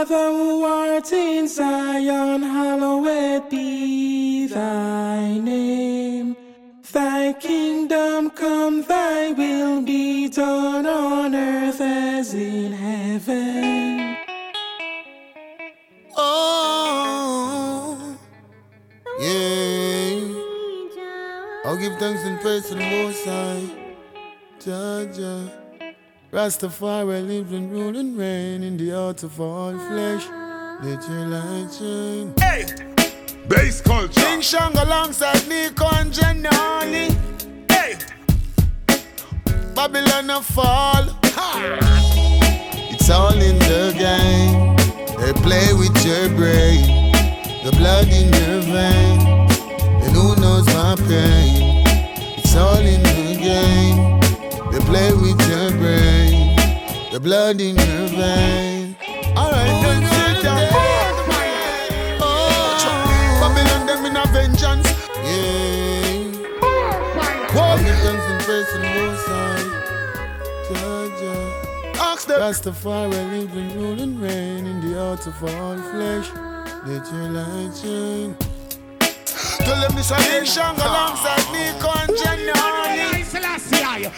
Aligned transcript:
Father 0.00 0.32
who 0.32 0.64
art 0.64 1.12
in 1.12 1.46
Zion, 1.46 2.42
hallowed 2.42 3.50
be 3.50 4.46
thy 4.46 5.36
name. 5.36 6.34
Thy 6.90 7.34
kingdom 7.34 8.30
come, 8.30 8.82
thy 8.82 9.32
will 9.32 9.82
be 9.82 10.30
done 10.30 10.86
on 10.86 11.34
earth 11.34 11.82
as 11.82 12.32
in 12.32 12.72
heaven. 12.72 14.16
Oh, 16.16 18.16
yeah. 19.20 20.18
I'll 21.66 21.76
give 21.76 21.98
thanks 21.98 22.22
and 22.22 22.40
praise 22.40 22.68
to 22.68 22.74
the 22.74 22.80
Most 22.80 23.26
High. 23.26 23.68
Jaja. 24.60 25.59
Rastafari 26.32 27.26
lives 27.26 27.50
and 27.50 27.72
rule 27.72 27.96
and 27.96 28.16
reign 28.16 28.62
in 28.62 28.76
the 28.76 28.90
heart 28.90 29.24
of 29.24 29.40
all 29.40 29.72
flesh. 29.72 30.24
Let 30.80 31.02
your 31.08 31.26
light 31.26 31.68
shine. 31.76 32.32
Hey! 32.38 32.66
Bass 33.48 33.80
culture. 33.80 34.20
King 34.20 34.40
Shang 34.40 34.76
alongside 34.76 35.48
Nico 35.48 35.88
and 35.90 36.12
Janani. 36.12 37.10
Hey! 37.68 37.96
Babylon 39.74 40.30
a 40.30 40.40
fall. 40.40 41.08
It's 42.92 43.10
all 43.10 43.34
in 43.34 43.58
the 43.58 43.92
game. 43.98 44.76
They 45.18 45.32
play 45.42 45.72
with 45.72 46.06
your 46.06 46.28
brain. 46.36 47.10
The 47.64 47.72
blood 47.76 48.06
in 48.06 48.32
your 48.32 48.60
vein. 48.70 49.20
And 50.00 50.14
who 50.14 50.36
knows 50.36 50.66
my 50.66 50.94
pain? 51.08 51.82
It's 52.38 52.54
all 52.54 52.78
in 52.78 53.02
the 53.02 53.36
game. 53.42 54.19
They 54.72 54.80
play 54.80 55.12
with 55.12 55.40
your 55.48 55.70
brain. 55.72 56.56
The 57.12 57.18
blood 57.20 57.60
in 57.60 57.76
your 57.76 58.06
vein. 58.08 58.96
Alright, 59.36 59.76
then 59.82 60.02
sit 60.14 60.42
down. 60.44 60.68
Oh, 62.22 63.38
Babylon 63.40 63.86
them 63.86 64.04
in 64.06 64.16
a 64.16 64.24
vengeance. 64.26 64.88
Yeah. 65.24 66.30
Whoa. 67.52 67.76
And 67.76 68.40
praise 68.44 68.68
to 68.70 68.78
the 68.78 68.88
Most 68.94 69.26
High. 69.26 69.66
Jaja. 70.68 71.34
Ask 71.98 72.26
them. 72.28 72.40
Rastafari 72.40 73.10
live 73.10 73.56
and 73.56 73.72
rule 73.74 74.00
and 74.00 74.20
reign 74.20 74.66
in 74.66 74.80
the 74.80 74.98
heart 74.98 75.26
of 75.26 75.42
all 75.42 75.78
flesh. 75.90 76.28
Let 76.86 77.04
your 77.12 77.28
light 77.28 77.74
shine. 77.76 78.36
Tell 79.64 79.80
them 79.80 79.94
this 79.96 80.10
a 80.12 80.18
nation 80.30 80.62
alongside 80.62 81.46
Nico 81.52 81.90
and 81.90 82.10
Jenny. 83.30 83.44
Selassie, 83.44 84.08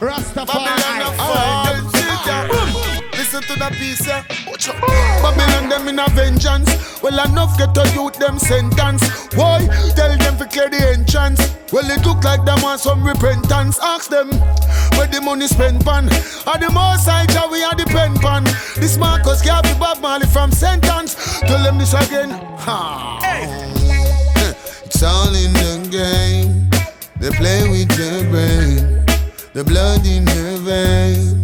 Rastafari. 0.00 1.18
Alright, 1.18 1.82
sit 1.94 2.26
down. 2.26 2.48
Listen 3.12 3.42
to 3.42 3.58
the 3.58 3.68
piece, 3.72 4.06
yeah. 4.06 4.22
Babylon 5.22 5.68
them 5.68 5.88
in 5.88 5.98
a 5.98 6.08
vengeance. 6.10 7.02
Well, 7.02 7.18
enough 7.24 7.58
get 7.58 7.74
to 7.74 7.88
youth 7.94 8.18
them 8.18 8.38
sentence. 8.38 9.02
Why? 9.34 9.66
Tell 9.96 10.16
them 10.16 10.36
to 10.38 10.46
clear 10.46 10.70
the 10.70 10.90
entrance. 10.92 11.40
Well, 11.72 11.90
it 11.90 12.06
look 12.06 12.22
like 12.22 12.44
them 12.44 12.62
want 12.62 12.80
some 12.80 13.04
repentance. 13.04 13.78
Ask 13.82 14.08
them 14.08 14.30
where 14.96 15.08
the 15.08 15.20
money 15.20 15.48
spent 15.48 15.84
pan. 15.84 16.08
Are 16.46 16.58
the 16.58 16.70
most 16.72 17.04
side 17.04 17.30
we 17.50 17.64
are 17.64 17.74
the 17.74 17.84
pen 17.86 18.14
pan. 18.18 18.44
This 18.76 18.96
Marcus 18.96 19.42
can't 19.42 19.64
be 19.64 19.74
Bob 19.78 20.00
Marley 20.00 20.26
from 20.26 20.52
sentence. 20.52 21.40
Tell 21.40 21.62
them 21.62 21.78
this 21.78 21.92
again. 21.94 22.30
Ha. 22.30 23.18
It's 24.84 25.02
all 25.02 25.34
in 25.34 25.52
the 25.52 25.88
game. 25.90 26.57
Play 27.38 27.68
with 27.68 27.96
your 27.96 28.24
brain. 28.32 29.06
The 29.52 29.62
blood 29.62 30.04
in 30.04 30.26
your 30.26 30.58
vein. 30.58 31.40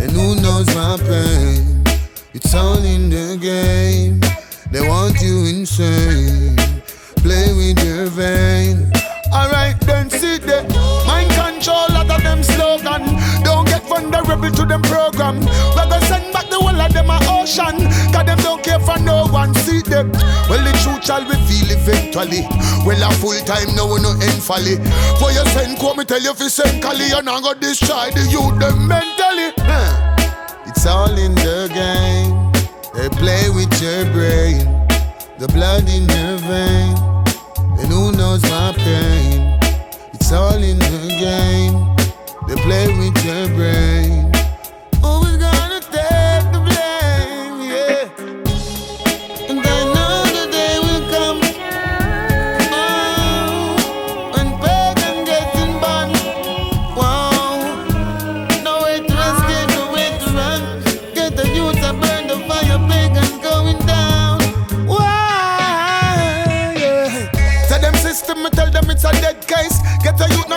And 0.00 0.10
who 0.10 0.36
knows 0.36 0.66
my 0.74 0.96
pain? 0.96 1.84
It's 2.32 2.54
all 2.54 2.82
in 2.82 3.10
the 3.10 3.36
game. 3.36 4.20
They 4.72 4.80
want 4.88 5.20
you 5.20 5.44
insane. 5.44 6.56
Play 7.16 7.52
with 7.52 7.78
your 7.84 8.06
vein. 8.06 8.90
Alright, 9.34 9.78
then 9.80 10.08
sit 10.08 10.42
there. 10.42 10.64
Mind 11.06 11.30
control, 11.32 11.88
lot 11.90 12.10
of 12.10 12.22
them 12.22 12.42
slogan. 12.42 13.02
Vulnerable 13.94 14.50
to 14.50 14.64
them 14.66 14.82
program. 14.82 15.38
We 15.38 15.46
gonna 15.78 16.00
send 16.10 16.32
back 16.32 16.50
the 16.50 16.58
whole 16.58 16.74
of 16.74 16.92
them 16.92 17.10
a 17.10 17.18
ocean. 17.30 17.78
Cause 18.10 18.26
them 18.26 18.38
don't 18.42 18.60
care 18.60 18.80
for 18.80 18.98
no 18.98 19.26
one. 19.28 19.54
See 19.54 19.82
them. 19.82 20.10
Well, 20.50 20.58
the 20.66 20.74
truth 20.82 21.06
shall 21.06 21.22
reveal 21.22 21.70
eventually. 21.70 22.42
Well, 22.82 22.98
a 22.98 23.14
full 23.22 23.38
time 23.46 23.70
now 23.78 23.86
we 23.86 24.02
no 24.02 24.10
end 24.18 24.42
folly. 24.42 24.82
For 25.22 25.30
your 25.30 25.46
send 25.54 25.78
come 25.78 25.98
me 25.98 26.04
tell 26.04 26.20
you 26.20 26.32
if 26.32 26.40
you 26.40 26.48
send 26.48 26.82
Cali, 26.82 27.06
you 27.06 27.22
not 27.22 27.44
go 27.44 27.54
destroy 27.54 28.10
the 28.10 28.26
youth 28.34 28.58
them 28.58 28.88
mentally. 28.88 29.54
Huh. 29.62 30.16
It's 30.66 30.84
all 30.86 31.14
in 31.16 31.36
the 31.36 31.70
game. 31.70 32.50
They 32.98 33.08
play 33.14 33.46
with 33.54 33.70
your 33.78 34.10
brain, 34.10 34.58
the 35.38 35.46
blood 35.54 35.86
in 35.86 36.10
your 36.10 36.38
vein, 36.42 36.98
and 37.78 37.92
who 37.92 38.10
knows 38.10 38.42
my 38.42 38.74
pain. 38.74 39.60
It's 40.14 40.32
all 40.32 40.60
in 40.60 40.80
the 40.80 41.14
game. 41.20 41.93
Play 42.62 42.86
with 42.98 43.24
your 43.24 43.48
brain. 43.48 44.23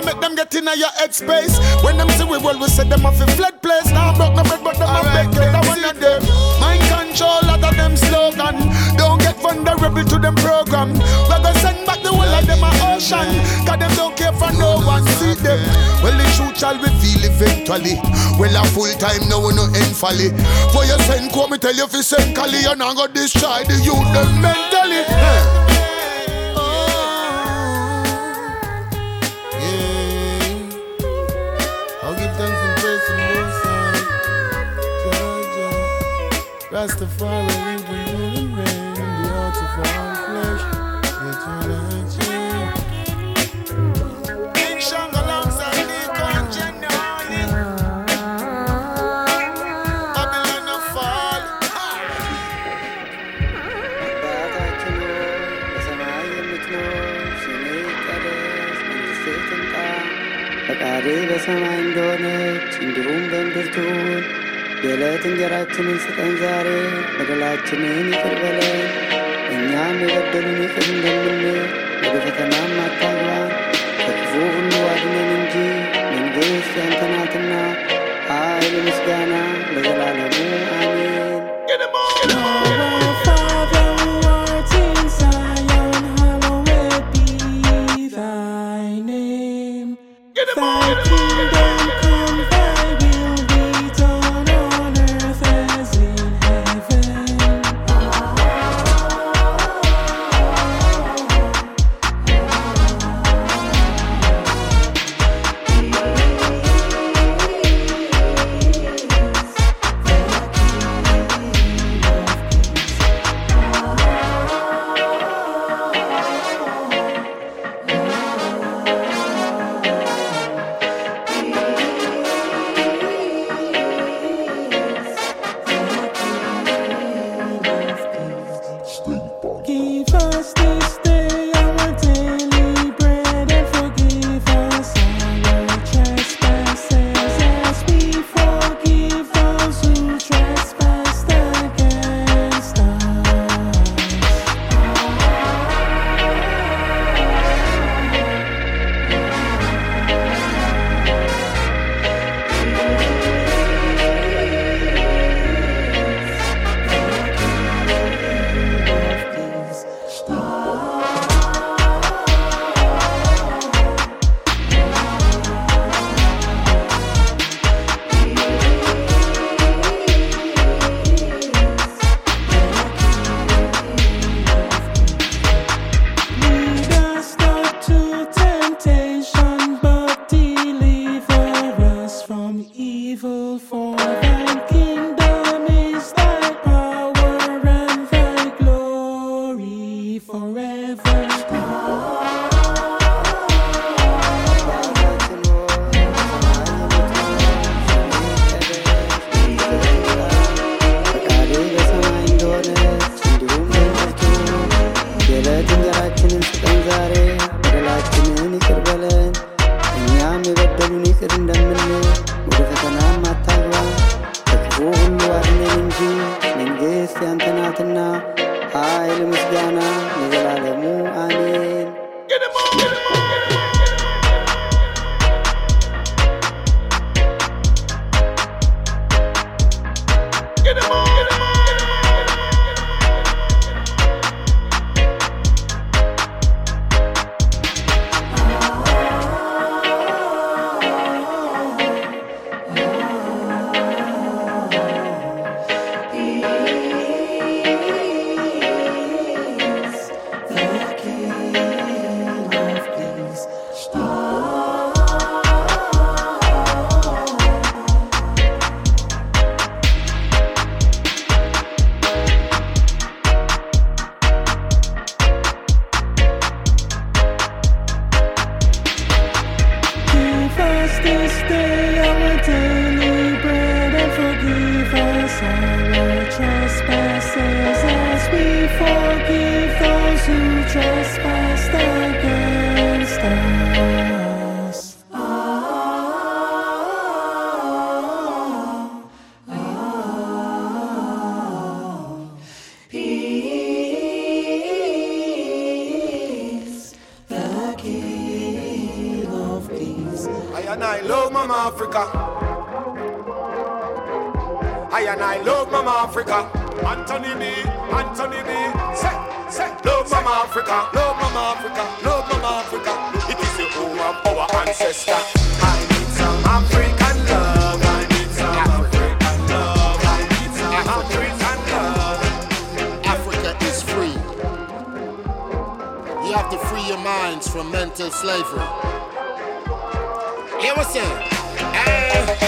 Make 0.07 0.21
them 0.21 0.35
get 0.35 0.55
in 0.55 0.63
your 0.63 0.93
head 0.95 1.13
space. 1.13 1.59
When 1.83 1.97
them 1.97 2.07
see 2.15 2.23
we 2.23 2.39
well, 2.39 2.57
we 2.57 2.67
set 2.67 2.89
them 2.89 3.05
off 3.05 3.19
in 3.19 3.27
fled 3.35 3.61
place. 3.61 3.91
Now 3.91 4.15
broke 4.15 4.35
no 4.35 4.43
bread, 4.43 4.63
but 4.63 4.79
them 4.79 4.87
a 4.87 5.03
beg, 5.11 5.27
they 5.35 5.51
don't 5.51 5.67
want 5.67 5.99
them. 5.99 6.23
Mind 6.63 6.83
control, 6.87 7.43
lot 7.43 7.63
of 7.63 7.75
them 7.75 7.97
slogan. 7.97 8.55
Don't 8.95 9.19
get 9.19 9.35
vulnerable 9.43 10.05
to 10.07 10.17
them 10.17 10.35
program. 10.35 10.95
We 10.95 11.27
gonna 11.27 11.51
send 11.59 11.83
back 11.85 11.99
the 12.01 12.11
whole 12.15 12.23
of 12.23 12.47
them 12.47 12.63
a 12.63 12.71
ocean. 12.87 13.27
Cause 13.67 13.79
them 13.83 13.91
don't 13.99 14.15
care 14.15 14.31
for 14.31 14.51
no 14.55 14.79
one, 14.79 15.03
see 15.19 15.35
them. 15.43 15.59
Well, 15.99 16.15
the 16.15 16.25
truth 16.39 16.55
shall 16.55 16.79
reveal 16.79 17.27
eventually. 17.27 17.99
Well, 18.39 18.55
a 18.55 18.63
full 18.71 18.93
time 18.95 19.27
now 19.27 19.43
we 19.43 19.51
no 19.59 19.67
end 19.67 19.91
folly. 19.91 20.31
For 20.71 20.87
your 20.87 20.99
send 21.03 21.35
come 21.35 21.51
me 21.51 21.57
tell 21.57 21.75
you 21.75 21.83
if 21.83 21.93
you 21.93 22.03
send 22.03 22.35
Cali, 22.35 22.63
you 22.63 22.75
not 22.75 22.95
go 22.95 23.07
destroy 23.07 23.67
the 23.67 23.75
youth 23.83 24.07
them 24.15 24.39
mentally. 24.39 25.03
Yeah. 25.03 25.46
Rastafari, 36.77 37.57
we 37.89 37.97
will 37.97 38.37
remain 38.37 38.93
the 38.93 39.01
heart 39.33 39.57
of 39.65 39.81
our 39.81 40.13
flesh. 40.29 40.63
Eternal 41.25 41.89
King 44.53 44.79
Shang 44.79 45.09
alongside 45.09 45.87
Nikon 45.89 46.43
Generali. 46.53 47.41
Babylon 50.13 50.67
of 50.69 50.83
Fall. 50.93 51.43
Arriba 60.77 61.37
sa 61.39 61.53
mein 61.57 61.93
Dornet, 61.95 62.69
in 62.81 62.93
die 62.93 63.01
Runden 63.01 63.53
der 63.53 63.67
Tod. 63.73 64.46
የዕለት 64.87 65.23
እንጀራችንን 65.29 65.97
ስጠን 66.03 66.31
ዛሬ፣ 66.41 66.67
በደላችንን 67.15 68.07
ይቅር 68.11 68.35
በለን። 68.41 68.81
እኛም 69.53 69.97
የበደሉን 70.03 70.59
ይቅር 70.63 70.85
እንደምንል፣ 70.89 71.59
ወደ 72.03 72.15
ፈተናም 72.25 72.73
አታግባን፣ 72.85 73.49
ከክፉ 73.99 74.31
ሁሉ 74.47 74.71
አድነን 74.91 75.29
እንጂ 75.37 75.55
መንግሥት 76.11 76.71
ያንተ 76.79 77.01
ናትና፣ 77.13 77.51
ኃይል፣ 78.29 78.75
ምስጋና 78.87 79.33
ለዘላለሙ 79.73 80.26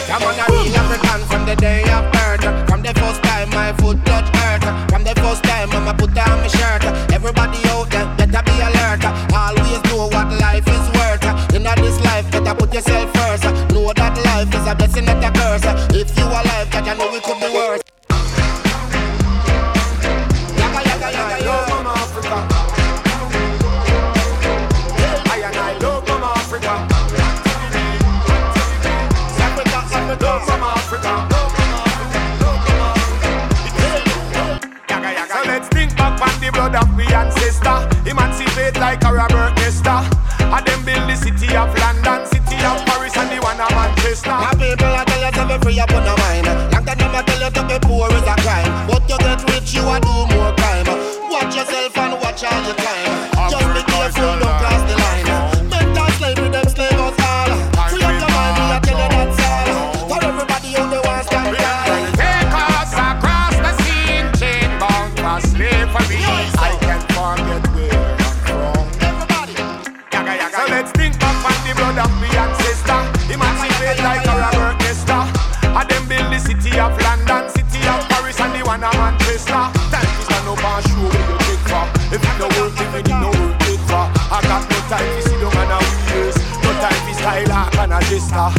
I'm 0.10 0.24
on 0.24 0.40
a 0.40 0.46
real 0.52 0.76
African 0.76 1.22
from 1.28 1.46
the 1.46 1.56
day 1.56 1.84
of 1.92 2.12
birth. 2.12 2.44
From 2.70 2.82
the 2.82 2.94
first 2.96 3.22
time 3.24 3.50
my 3.50 3.74
foot 3.74 3.98
touched 4.06 4.36
earth. 4.48 4.66
From 4.90 5.04
the 5.04 5.14
first 5.22 5.44
time 5.44 5.70
I'ma 5.72 5.94
put 5.94 6.18
on 6.18 6.38
my 6.42 6.48
shirt. 6.48 6.84
Everybody 7.14 7.60
out 7.70 7.90
there 7.90 8.08
better 8.18 8.44
be 8.44 8.56
alert. 8.62 9.04
Always 9.34 9.82
know 9.90 10.08
what 10.08 10.30
life 10.40 10.68
is 10.68 10.86
worth. 10.98 11.26
In 11.54 11.64
this 11.64 12.00
life, 12.06 12.30
better 12.32 12.56
put 12.56 12.74
yourself 12.74 13.12
first. 13.14 13.44
Know 13.74 13.92
that 13.94 14.16
life 14.26 14.54
is 14.54 14.68
a 14.68 14.76
blessing, 14.76 15.06
not 15.06 15.24
a 15.24 15.32
curse. 15.32 15.66
If 15.96 16.18
you 16.18 16.26
alive, 16.26 16.70
that 16.72 16.86
you 16.86 16.96
know 16.96 17.14
it 17.14 17.24
could 17.24 17.40
be 17.40 17.54
worse. 17.54 17.89
Nesta. 39.80 40.10
And 40.40 40.66
them 40.66 40.84
build 40.86 41.10
the 41.10 41.16
city 41.16 41.56
of 41.56 41.74
London, 41.78 42.26
city 42.26 42.56
of 42.66 42.84
Paris, 42.86 43.16
and 43.18 43.30
the 43.30 43.42
one 43.42 43.60
of 43.60 43.70
Manchester. 43.72 44.30
My 44.30 44.52
people, 44.54 44.88
I 44.88 45.04
tell 45.06 45.26
you 45.26 45.32
to 45.32 45.58
be 45.58 45.64
free 45.64 45.80
up 45.80 45.92
on 45.94 46.19
agenda. 88.30 88.54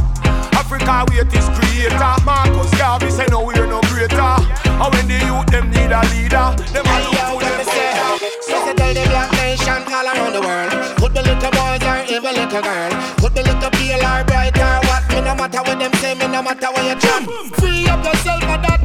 Africa 0.52 1.04
wait 1.08 1.32
is 1.32 1.48
creator. 1.58 2.14
Marcus 2.24 2.70
Garvey 2.78 3.10
say 3.10 3.26
no 3.30 3.44
we're 3.44 3.66
no 3.66 3.80
greater. 3.92 4.20
And 4.20 4.94
when 4.94 5.08
the 5.08 5.14
youth 5.14 5.46
them 5.46 5.70
need 5.70 5.92
a 5.92 6.00
leader, 6.10 6.54
them 6.72 6.86
a 6.86 6.96
look 7.04 7.42
let 7.42 7.56
them 7.56 7.66
say, 7.66 8.74
tell 8.74 8.94
the 8.94 9.04
black 9.10 9.32
nation 9.32 9.82
all 9.92 10.06
around 10.06 10.32
the 10.32 10.40
world. 10.40 10.72
Could 10.98 11.14
be 11.14 11.22
little 11.22 11.50
boys 11.50 11.82
or 11.82 11.98
even 12.08 12.34
little 12.34 12.62
girl. 12.62 12.90
Could 13.20 13.34
be 13.34 13.42
little 13.42 13.70
pale 13.70 14.04
or 14.04 14.24
bright 14.24 14.58
or 14.58 14.80
what. 14.88 15.02
Me 15.10 15.20
no 15.20 15.34
matter 15.34 15.62
what 15.62 15.78
them 15.78 15.92
say, 15.94 16.14
me 16.14 16.26
no 16.28 16.42
matter 16.42 16.70
what 16.72 16.84
you 16.84 16.96
jump. 16.98 17.28
Free 17.56 17.86
up 17.88 18.04
yourself 18.04 18.42
and 18.42 18.64
that's 18.64 18.79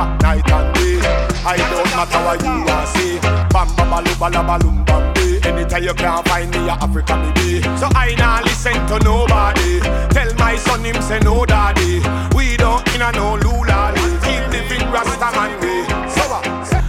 Africa 0.00 0.22
night 0.22 0.50
and 0.50 0.74
day. 0.74 1.00
I 1.44 1.56
don't 1.56 1.90
matter 1.96 2.20
what 2.24 2.42
you 2.42 2.72
are 2.72 2.86
say. 2.86 3.18
Bam 3.50 3.68
bam 3.76 3.90
balu 3.90 4.12
bala 4.18 4.42
balum 4.44 4.84
bambi. 4.86 5.40
Anytime 5.46 5.82
you 5.82 5.94
can't 5.94 6.26
find 6.28 6.50
me, 6.50 6.68
a 6.68 6.72
Africa 6.72 7.16
me 7.16 7.32
be. 7.34 7.62
So 7.78 7.88
I 7.94 8.14
nah 8.16 8.40
listen 8.40 8.74
to 8.88 8.98
nobody. 9.04 9.80
Tell 10.10 10.32
my 10.36 10.56
son 10.56 10.84
him 10.84 11.00
say 11.02 11.20
no 11.20 11.44
daddy. 11.44 12.00
We 12.34 12.56
don't 12.56 12.86
in 12.94 13.02
a 13.02 13.12
no 13.12 13.36
lula. 13.36 13.92
Keep 14.24 14.44
living 14.52 14.90
Rasta 14.90 15.28
man 15.36 15.52
way. 15.60 15.84
So 16.08 16.24
what? 16.30 16.44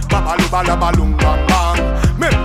Babalu 0.08 0.50
bala 0.50 0.76
balum 0.76 1.16
bam 1.18 1.38
bam. 1.38 1.41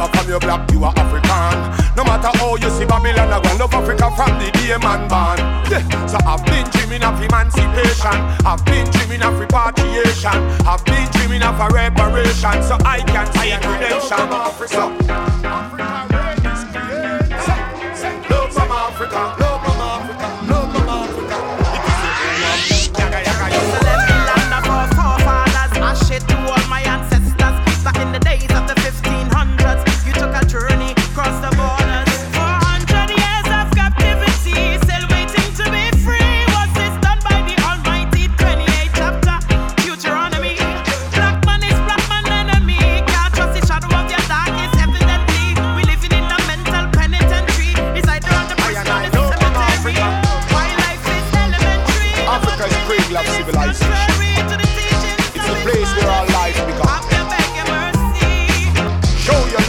Remember 0.07 0.17
from 0.17 0.29
your 0.29 0.39
black 0.39 0.71
you 0.71 0.83
are 0.83 0.93
African. 0.95 1.95
No 1.95 2.03
matter 2.03 2.31
how 2.37 2.55
you 2.55 2.69
see 2.69 2.85
Babylon, 2.85 3.33
I 3.33 3.41
go 3.41 3.55
love 3.57 3.73
Africa 3.73 4.09
from 4.15 4.39
the 4.39 4.51
day 4.51 4.77
man 4.77 5.07
born. 5.07 5.39
Yeah. 5.69 5.83
So 6.07 6.17
I've 6.25 6.45
been 6.45 6.65
dreaming 6.71 7.03
of 7.03 7.21
emancipation. 7.21 8.17
I've 8.45 8.63
been 8.65 8.89
dreaming 8.91 9.23
of 9.23 9.39
repatriation. 9.39 10.37
I've 10.65 10.83
been 10.85 11.09
dreaming 11.11 11.43
of 11.43 11.59
a 11.59 11.67
reparation. 11.67 12.63
So 12.63 12.77
I 12.85 13.03
can 13.05 13.27
see 13.33 13.55
redemption. 13.55 14.17
Africa. 14.31 14.95
Africa 15.45 16.16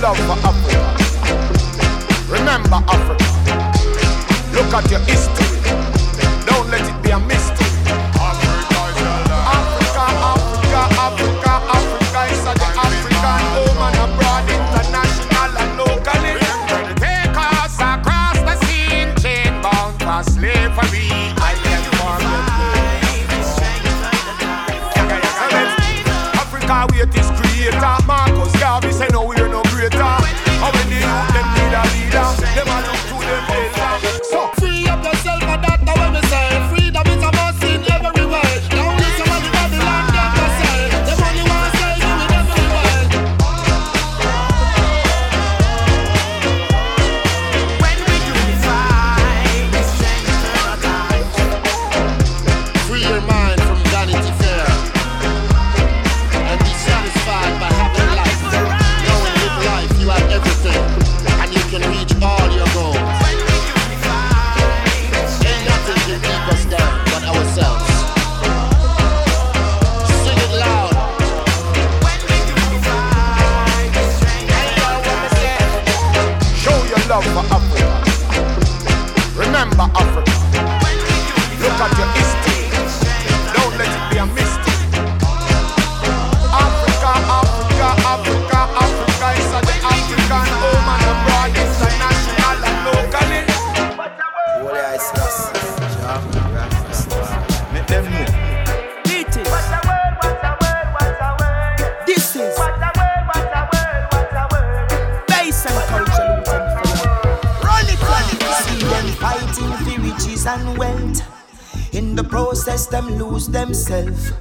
love 0.09 0.17
for 0.27 0.39
Africa. 0.49 0.81
Remember 2.31 2.81
Africa. 2.89 3.25
Look 4.55 4.73
at 4.73 4.91
your. 4.91 5.18
And 110.49 110.79
wealth. 110.79 111.21
In 111.93 112.17
the 112.17 112.25
process, 112.25 112.87
them 112.87 113.07
lose 113.19 113.49
themselves. 113.49 114.33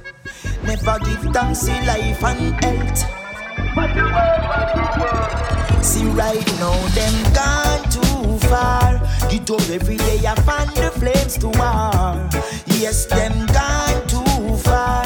Never 0.64 0.98
give 1.00 1.22
thanks 1.34 1.68
in 1.68 1.84
life 1.86 2.24
and 2.24 2.64
health. 2.64 2.98
See 5.84 6.06
right 6.06 6.46
now, 6.58 6.78
them 6.96 7.16
gone 7.34 7.84
too 7.90 8.38
far. 8.48 8.98
Get 9.28 9.50
up 9.50 9.68
every 9.68 9.98
day, 9.98 10.20
I 10.26 10.34
find 10.48 10.70
the 10.70 10.90
flames 11.00 11.36
to 11.38 11.48
war. 11.48 12.28
Yes, 12.80 13.04
them 13.06 13.46
gone 13.46 14.06
too 14.08 14.56
far. 14.58 15.04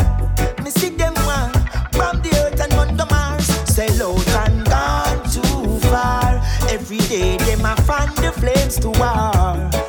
Me 0.62 0.70
see 0.70 0.90
them 0.90 1.14
one 1.26 1.52
from 1.92 2.22
the 2.22 2.30
earth 2.44 2.60
and 2.60 2.72
on 2.74 2.96
the 2.96 3.06
Mars. 3.06 3.46
Sell 3.74 4.02
out 4.08 4.28
and 4.46 4.64
gone 4.66 5.22
too 5.30 5.78
far. 5.88 6.40
Every 6.70 6.98
day, 6.98 7.36
them 7.38 7.64
I 7.66 7.74
find 7.90 8.16
the 8.18 8.30
flames 8.32 8.76
to 8.80 8.90
war. 8.90 9.81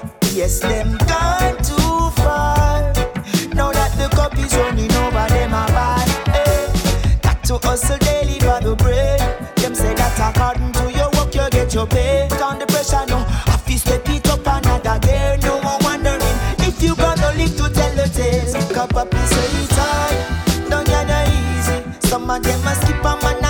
Yes, 0.43 0.59
them 0.59 0.97
gone 1.07 1.55
too 1.63 2.11
far. 2.21 2.91
Now 3.55 3.71
that 3.71 3.95
the 3.95 4.09
cup 4.13 4.37
is 4.37 4.53
running 4.57 4.91
over, 4.91 5.25
them 5.31 5.53
a 5.55 5.63
bad. 5.71 6.09
Eh. 6.35 7.19
Got 7.21 7.41
to 7.45 7.65
hustle 7.65 7.97
daily 7.99 8.39
for 8.39 8.59
the 8.59 8.75
bread. 8.75 9.21
Them 9.55 9.73
say 9.73 9.93
that 9.93 10.19
according 10.19 10.73
to 10.73 10.91
your 10.91 11.09
work, 11.15 11.33
you 11.33 11.49
get 11.49 11.73
your 11.73 11.87
pay. 11.87 12.27
Put 12.29 12.41
on 12.41 12.59
the 12.59 12.65
pressure 12.65 13.05
now. 13.07 13.23
I 13.47 13.55
feel 13.55 13.77
step 13.77 14.09
it 14.09 14.27
up 14.27 14.45
another 14.45 14.99
gear. 14.99 15.37
No 15.43 15.63
one 15.63 15.79
wondering 15.81 16.37
if 16.67 16.83
you 16.83 16.93
gonna 16.97 17.31
live 17.39 17.55
to 17.55 17.69
tell 17.71 17.95
the 17.95 18.11
tales. 18.11 18.51
Cup 18.73 18.93
up 18.97 19.15
is 19.15 19.29
so 19.29 19.79
hard. 19.79 20.69
Don't 20.69 20.85
get 20.85 21.07
easy. 21.31 21.79
Some 22.09 22.29
of 22.29 22.43
them 22.43 22.67
a 22.67 22.75
skip 22.75 22.99
a 22.99 23.15
man 23.23 23.42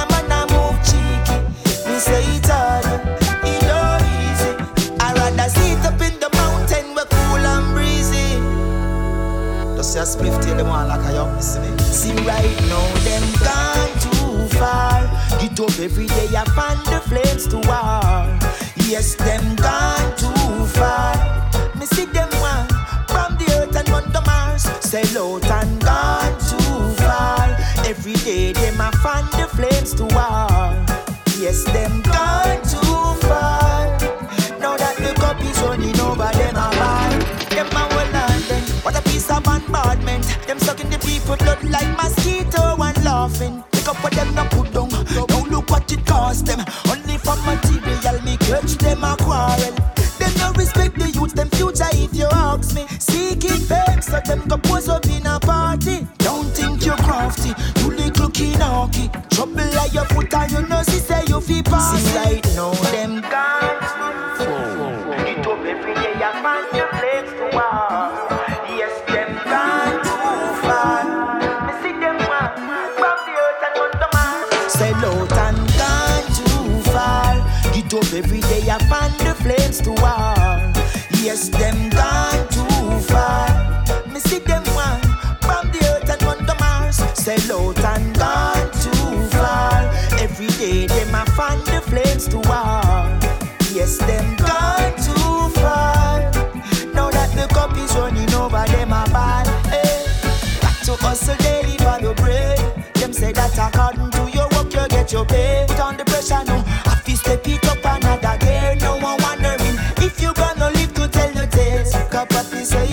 Just 10.03 10.19
spliff 10.19 10.43
till 10.43 10.57
them 10.57 10.67
want 10.67 10.89
like 10.89 11.09
a 11.09 11.13
young 11.13 11.33
listening. 11.33 11.79
See 11.79 12.11
right 12.27 12.57
now 12.67 12.85
them 13.07 13.23
gone 13.39 13.93
too 14.03 14.57
far. 14.57 14.99
Get 15.39 15.57
up 15.57 15.79
every 15.79 16.07
day 16.07 16.27
I 16.35 16.43
find 16.57 16.77
the 16.87 16.99
flames 17.07 17.47
to 17.47 17.55
war. 17.69 18.03
Yes, 18.91 19.15
them 19.15 19.55
gone 19.55 20.13
too 20.17 20.65
far. 20.75 21.15
Me 21.79 21.85
see 21.85 22.03
them 22.03 22.27
one 22.41 22.67
from 23.07 23.37
the 23.37 23.47
earth 23.55 23.77
and 23.77 23.89
on 23.91 24.11
the 24.11 24.19
Mars. 24.25 24.63
Sell 24.81 25.37
out 25.37 25.49
and 25.49 25.81
gone 25.81 26.37
too 26.49 27.01
far. 27.01 27.55
Every 27.87 28.15
day 28.27 28.51
them 28.51 28.81
I 28.81 28.91
find 29.01 29.27
the 29.31 29.47
flames 29.55 29.93
to 29.93 30.03
war. 30.03 30.83
Yes, 31.39 31.63
them 31.71 32.01
gone 32.01 32.61
too 32.63 33.27
far. 33.29 33.62
Bombardment. 40.03 40.47
Them 40.47 40.59
sucking 40.59 40.89
the 40.89 40.99
people 40.99 41.35
blood 41.37 41.63
like 41.63 41.89
mosquito 41.97 42.75
and 42.81 43.03
laughing. 43.03 43.63
Pick 43.71 43.87
up 43.87 44.03
what 44.03 44.13
them 44.13 44.33
not 44.35 44.51
put 44.51 44.71
down. 44.73 44.89
Now 44.89 45.45
look 45.45 45.69
what 45.69 45.91
it 45.91 46.05
cost 46.05 46.45
them. 46.45 46.63
Only 46.89 47.17
for 47.17 47.35
material 47.45 48.21
me 48.23 48.37
catch 48.37 48.77
them 48.77 49.03
a 49.03 49.15
quarrel. 49.17 49.73
Them 50.19 50.31
no 50.37 50.51
respect 50.53 50.97
the 50.97 51.09
youth, 51.09 51.33
them 51.33 51.49
future 51.49 51.89
if 51.93 52.13
you 52.13 52.27
ask 52.31 52.75
me. 52.75 52.85
Seeking 52.99 53.61
fame, 53.61 54.01
so 54.01 54.19
them 54.25 54.47
go 54.47 54.57
pose 54.57 54.89
up 54.89 55.05
in 55.05 55.25
a 55.25 55.39
party. 55.39 56.07
Don't 56.19 56.45
think 56.45 56.85
you're 56.85 56.97
crafty, 56.97 57.49
you 57.81 57.91
little 57.91 58.29
kinaki. 58.29 59.09
Trouble 59.29 59.67
like 59.75 59.93
your 59.93 60.05
foot 60.05 60.33
and 60.33 60.51
you 60.51 60.61
know 60.67 60.83
she 60.83 60.99
say 60.99 61.23
you 61.27 61.41
feel 61.41 61.63
pass. 61.63 61.99
See 61.99 62.17
right 62.17 62.45
now, 62.55 62.71
them 62.91 63.21
gone 63.21 64.02
flames 79.73 79.81
to 79.81 80.01
war. 80.01 80.73
Yes, 81.23 81.49
them 81.49 81.89
gone 81.89 82.47
too 82.49 82.99
far. 83.07 83.83
Me 84.11 84.19
see 84.19 84.39
them 84.39 84.63
one 84.75 85.01
from 85.41 85.71
the 85.71 85.79
earth 85.93 86.09
and 86.09 86.23
on 86.23 86.45
the 86.45 86.55
Mars. 86.59 86.97
Sell 87.13 87.69
out 87.69 87.79
and 87.79 88.17
gone 88.17 88.71
too 88.83 89.27
far. 89.29 89.89
Every 90.19 90.47
day 90.47 90.87
them 90.87 91.15
I 91.15 91.25
find 91.25 91.61
the 91.65 91.81
flames 91.81 92.27
to 92.27 92.37
war. 92.37 92.83
Yes, 93.71 93.97
them 93.97 94.35
gone 94.35 94.95
too 94.97 95.61
far. 95.61 96.19
Now 96.93 97.09
that 97.09 97.31
the 97.35 97.47
cup 97.53 97.75
is 97.77 97.95
running 97.95 98.33
over, 98.33 98.65
them 98.67 98.91
a 98.91 99.05
bad. 99.11 99.47
Eh. 99.73 100.61
Got 100.61 100.83
to 100.85 100.93
hustle 101.03 101.35
daily 101.37 101.77
for 101.77 101.99
the 102.01 102.13
bread. 102.15 102.59
Them 102.95 103.13
say 103.13 103.31
that 103.31 103.57
according 103.57 104.11
to 104.11 104.31
your 104.31 104.47
work, 104.49 104.73
you 104.73 104.87
get 104.89 105.11
your 105.11 105.25
pay. 105.25 105.65
Put 105.67 105.79
on 105.79 105.97
the 105.97 106.05
pressure 106.05 106.43
now. 106.45 106.62
Say 112.65 112.92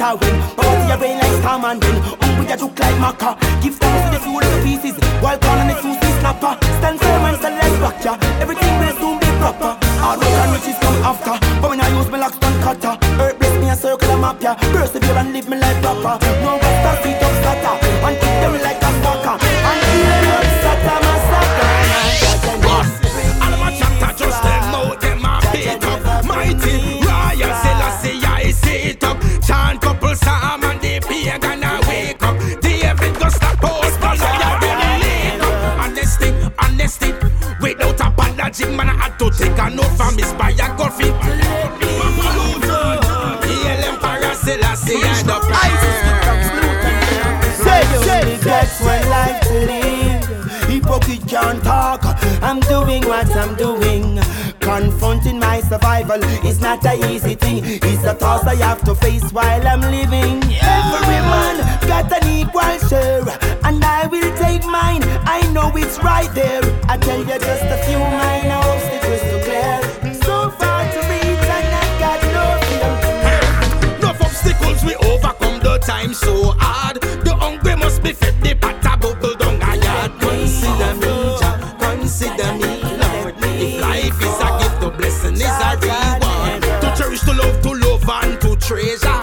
matter 0.00 0.16
when. 0.16 0.56
But 0.56 0.88
your 0.88 0.98
brain 0.98 1.18
like 1.18 1.36
Stam 1.40 1.64
and 1.64 1.80
then 1.80 1.96
Hungry 2.20 2.46
that 2.48 2.60
look 2.60 2.78
like 2.78 2.96
Maca 2.96 3.36
Give 3.62 3.76
thanks 3.76 4.00
to 4.04 4.08
the 4.16 4.20
few 4.24 4.32
little 4.32 4.62
pieces. 4.64 4.96
While 5.20 5.38
calling 5.38 5.68
the 5.68 5.76
Susie 5.80 6.12
snapper 6.20 6.56
Stand 6.80 6.98
firm 7.00 7.24
and 7.28 7.36
stand 7.36 7.56
like 7.60 7.74
structure. 7.76 8.16
Everything 8.40 8.72
will 8.80 8.96
soon 8.96 9.16
be 9.20 9.28
proper. 9.38 9.76
Hard 10.00 10.18
work 10.20 10.36
and 10.40 10.52
riches 10.56 10.78
come 10.80 10.98
after. 11.04 11.36
But 11.60 11.68
when 11.70 11.80
I 11.80 11.88
use 11.92 12.08
my 12.08 12.18
lock 12.18 12.34
stone 12.34 12.56
cutter 12.64 12.94
Earth 13.20 13.36
bless 13.38 13.54
me 13.60 13.68
a 13.68 13.76
circle 13.76 14.10
and 14.10 14.20
map 14.20 14.40
ya 14.42 14.56
Persevere 14.72 15.20
and 15.20 15.32
live 15.32 15.48
me 15.48 15.56
life 15.60 15.80
proper. 15.84 16.16
No 16.40 16.56
rasta 16.56 16.90
feet 17.04 17.20
up 17.20 17.34
scatter 17.44 17.74
And 18.08 18.16
keep 18.16 18.34
them 18.40 18.54
like 18.64 18.80
a 18.80 18.90
stalker. 19.00 19.36
And 19.36 19.80
heal 19.84 20.32
up 20.32 20.46
scatter 20.60 20.79
had 39.70 39.76
to 39.76 39.76
take 39.76 39.76
a 39.76 39.76
note 39.76 39.96
from 39.96 40.16
his 40.16 40.32
biography. 40.34 41.10
Hail 43.46 43.84
Emperor 43.84 44.34
Selassie 44.34 44.96
I 44.96 45.22
the 45.22 45.38
Say 47.64 47.82
you 47.92 48.00
regrets 48.32 48.80
when 48.80 49.02
life 49.10 49.40
to 49.42 49.54
live. 49.66 50.24
Hypocrite 50.68 51.26
can't 51.28 51.62
talk. 51.62 52.00
I'm 52.42 52.60
doing 52.60 53.04
what 53.06 53.30
I'm 53.36 53.54
doing. 53.56 54.20
Confronting 54.80 55.38
my 55.38 55.60
survival 55.60 56.24
is 56.42 56.58
not 56.58 56.82
a 56.86 56.94
easy 57.12 57.34
thing. 57.34 57.60
It's 57.62 58.02
a 58.04 58.14
task 58.14 58.46
I 58.46 58.54
have 58.54 58.82
to 58.84 58.94
face 58.94 59.30
while 59.30 59.68
I'm 59.68 59.82
living. 59.82 60.42
Every 60.42 61.20
man 61.32 61.56
got 61.86 62.10
an 62.10 62.26
equal 62.26 62.78
share, 62.88 63.28
and 63.62 63.84
I 63.84 64.06
will 64.06 64.34
take 64.38 64.64
mine. 64.64 65.02
I 65.36 65.42
know 65.52 65.70
it's 65.74 65.98
right 66.02 66.32
there. 66.34 66.62
I 66.88 66.96
tell 66.96 67.18
you 67.18 67.38
just 67.38 67.64
a 67.76 67.76
few 67.84 67.98
minor 67.98 68.60
obstacles 68.72 69.20
to 69.20 69.36
clear. 69.44 70.14
So 70.14 70.48
far 70.58 70.82
to 70.92 70.98
reach, 71.10 71.46
and 71.58 71.72
I 71.82 71.86
got 72.04 72.20
no 72.36 72.46
fear. 72.64 73.98
Enough 73.98 74.22
obstacles 74.22 74.82
we 74.82 74.94
overcome 74.96 75.60
the 75.60 75.76
time 75.80 76.14
so 76.14 76.52
hard. 76.56 77.02
The 77.02 77.34
hungry 77.34 77.76
must 77.76 78.02
be 78.02 78.14
fed, 78.14 78.40
the 78.42 78.54
pata 78.54 78.96
bubble 78.96 79.34
down 79.34 79.49
treasure. 88.70 89.22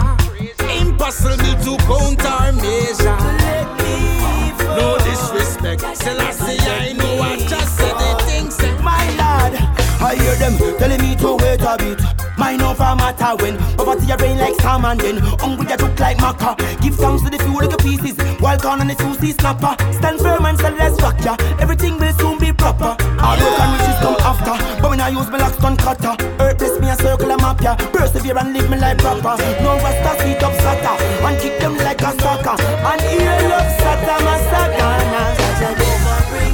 Impossible 0.78 1.56
to 1.64 1.78
count 1.88 2.26
or 2.26 2.52
measure. 2.52 3.18
No 4.76 4.98
disrespect, 5.08 5.82
Selassie, 5.96 6.37
me 11.18 11.24
to 11.24 11.36
wait 11.44 11.62
a 11.62 11.78
bit. 11.78 12.02
Mine 12.38 12.62
over 12.62 12.96
matter 12.96 13.36
when 13.44 13.58
poverty 13.76 14.06
your 14.06 14.18
brain 14.18 14.38
like 14.38 14.56
Sam 14.62 14.86
and 14.86 15.00
then 15.00 15.18
hungry 15.18 15.66
that 15.68 15.82
look 15.82 16.00
like 16.00 16.18
Maca. 16.18 16.56
Give 16.82 16.96
thanks 16.96 17.24
to 17.24 17.30
the 17.30 17.40
few 17.40 17.54
little 17.54 17.78
pieces 17.78 18.18
while 18.40 18.58
calling 18.58 18.82
on 18.82 18.88
the 18.88 18.96
Susie 18.96 19.34
snapper. 19.34 19.76
Stand 19.94 20.20
firm 20.20 20.46
and 20.46 20.58
sell 20.58 20.74
less 20.74 20.94
structure. 20.96 21.36
Everything 21.60 21.98
will 21.98 22.14
soon 22.14 22.40
be 22.40 22.52
proper. 22.54 22.96
Hard 23.18 23.40
work 23.42 23.60
and 23.60 23.72
riches 23.74 23.98
come 24.02 24.18
after. 24.22 24.56
But 24.82 24.90
when 24.90 25.02
I 25.02 25.10
use 25.10 25.30
my 25.30 25.38
lock 25.38 25.54
stone 25.54 25.78
cutter, 25.78 26.16
earth 26.40 26.58
bless 26.58 26.80
me 26.80 26.90
a 26.90 26.96
circle 26.96 27.32
and 27.32 27.42
map 27.42 27.62
ya. 27.62 27.76
Persevere 27.76 28.38
and 28.38 28.54
live 28.54 28.70
my 28.70 28.78
life 28.78 28.98
proper. 29.00 29.36
No 29.64 29.78
rasta 29.82 30.12
feet 30.22 30.44
up 30.44 30.54
scatter 30.54 30.96
and 31.26 31.36
kick 31.42 31.60
them 31.60 31.78
like 31.78 32.02
a 32.02 32.12
soccer. 32.22 32.56
And 32.62 33.02
hear 33.02 33.50
love 33.50 33.70
scatter 33.78 34.20
massacre. 34.24 34.94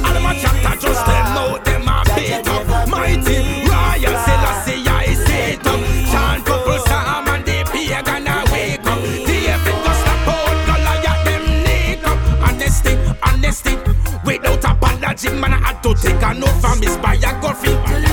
All 0.04 0.20
my 0.20 0.32
chatter 0.40 0.74
just 0.80 1.04
them 1.04 1.26
know 1.34 1.58
them 1.60 1.88
a 1.88 2.02
beat 2.16 2.48
up 2.48 2.88
mighty. 2.88 3.63
Man 15.40 15.52
I 15.52 15.58
had 15.58 15.82
to 15.82 15.94
take 15.94 16.22
a 16.22 16.34
note 16.34 16.60
from 16.60 16.80
his 16.80 16.96
biography. 16.98 17.70
Hail 17.70 18.03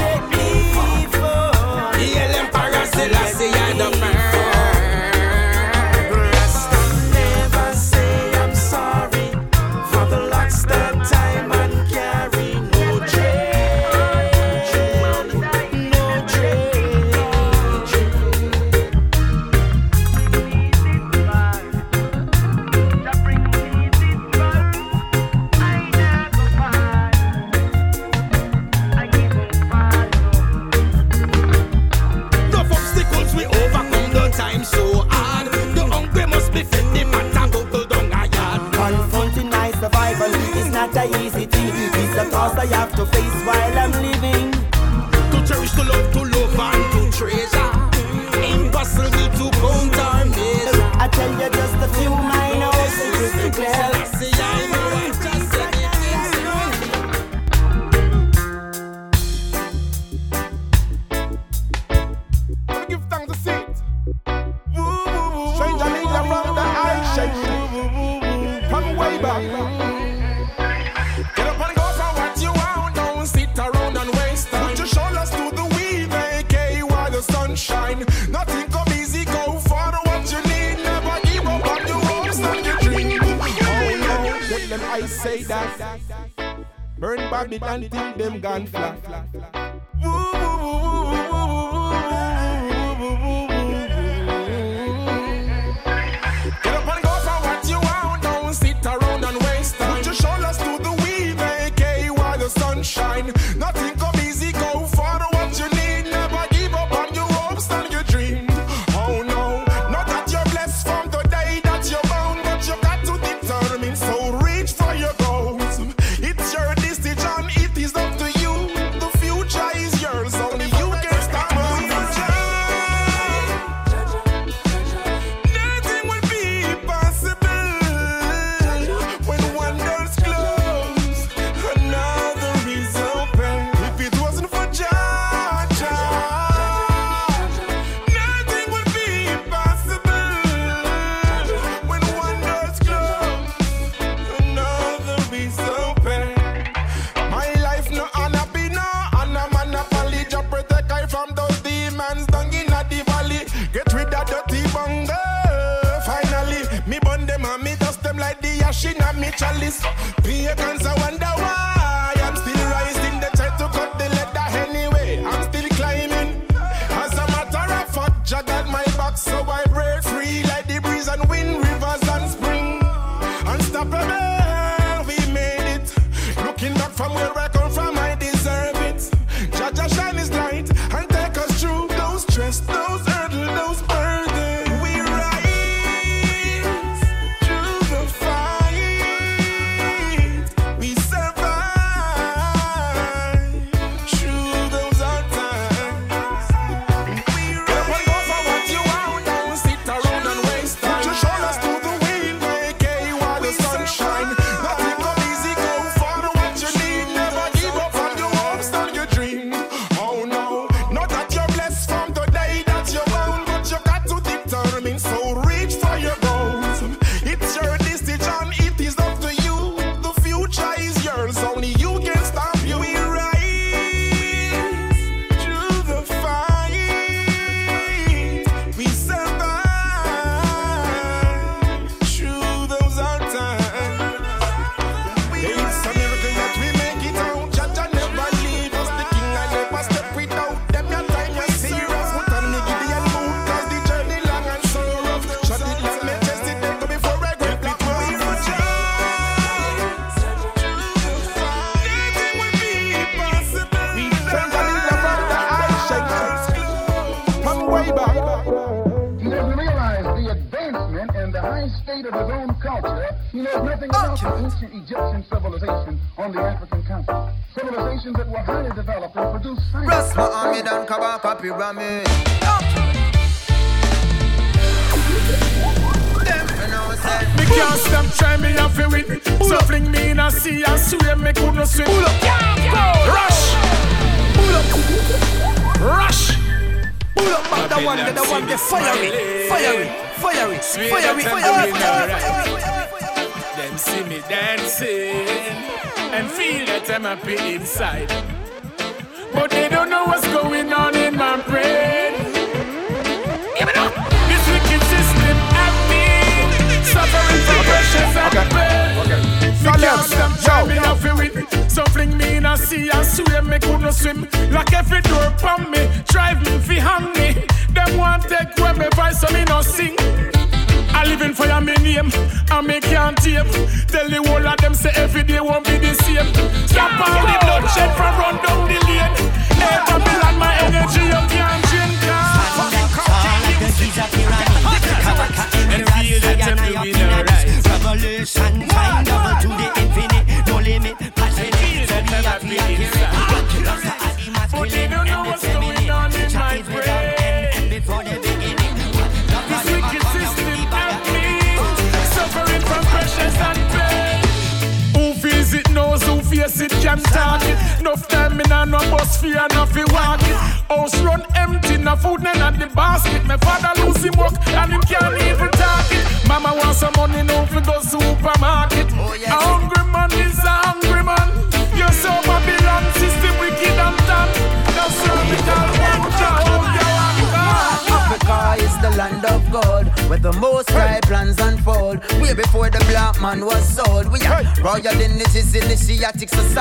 democratic 386.11 386.29
society. 386.29 386.60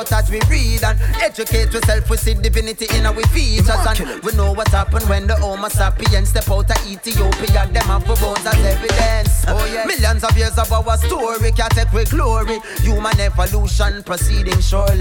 As 0.00 0.30
we 0.30 0.40
read 0.48 0.82
and 0.82 0.98
educate 1.20 1.74
ourselves, 1.74 2.08
we 2.08 2.16
see 2.16 2.34
divinity 2.34 2.86
in 2.96 3.04
our 3.04 3.20
features. 3.28 3.68
And 3.68 4.22
we 4.22 4.32
know 4.32 4.52
what 4.52 4.68
happened 4.68 5.06
when 5.08 5.26
the 5.26 5.36
Homo 5.36 5.68
sapiens 5.68 6.30
step 6.30 6.48
out 6.50 6.70
of 6.70 6.86
Ethiopia. 6.88 7.68
Them 7.68 7.84
have 7.84 8.06
bones 8.06 8.46
as 8.46 8.56
evidence. 8.64 9.44
Oh, 9.46 9.58
oh, 9.60 9.64
yes. 9.66 9.86
Millions 9.86 10.24
of 10.24 10.36
years 10.36 10.56
of 10.58 10.72
our 10.72 10.96
story 10.96 11.52
can 11.52 11.68
take 11.70 11.92
with 11.92 12.10
glory. 12.10 12.60
Human 12.80 13.20
evolution 13.20 14.02
proceeding 14.02 14.60
surely. 14.60 14.96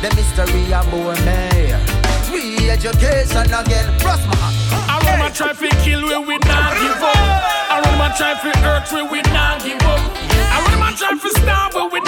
The 0.00 0.10
mystery 0.16 0.72
of 0.72 0.88
me. 0.92 1.76
Re-education 2.32 3.52
again. 3.52 4.00
Prosper. 4.00 4.36
Aroma 4.88 5.30
try 5.30 5.52
fi 5.52 5.68
kill 5.84 6.02
we 6.02 6.16
we 6.26 6.38
not 6.48 6.74
give 6.80 7.02
up. 7.02 7.16
Aroma 7.70 8.12
try 8.16 8.34
fi 8.34 8.50
hurt 8.64 8.90
we 8.92 9.02
we 9.12 9.20
not 9.32 9.62
give 9.62 9.80
up. 9.82 10.00
Aroma 10.56 10.92
try 10.96 11.14
fi 11.16 11.28
starve 11.40 11.74
we 11.74 12.00
we 12.00 12.05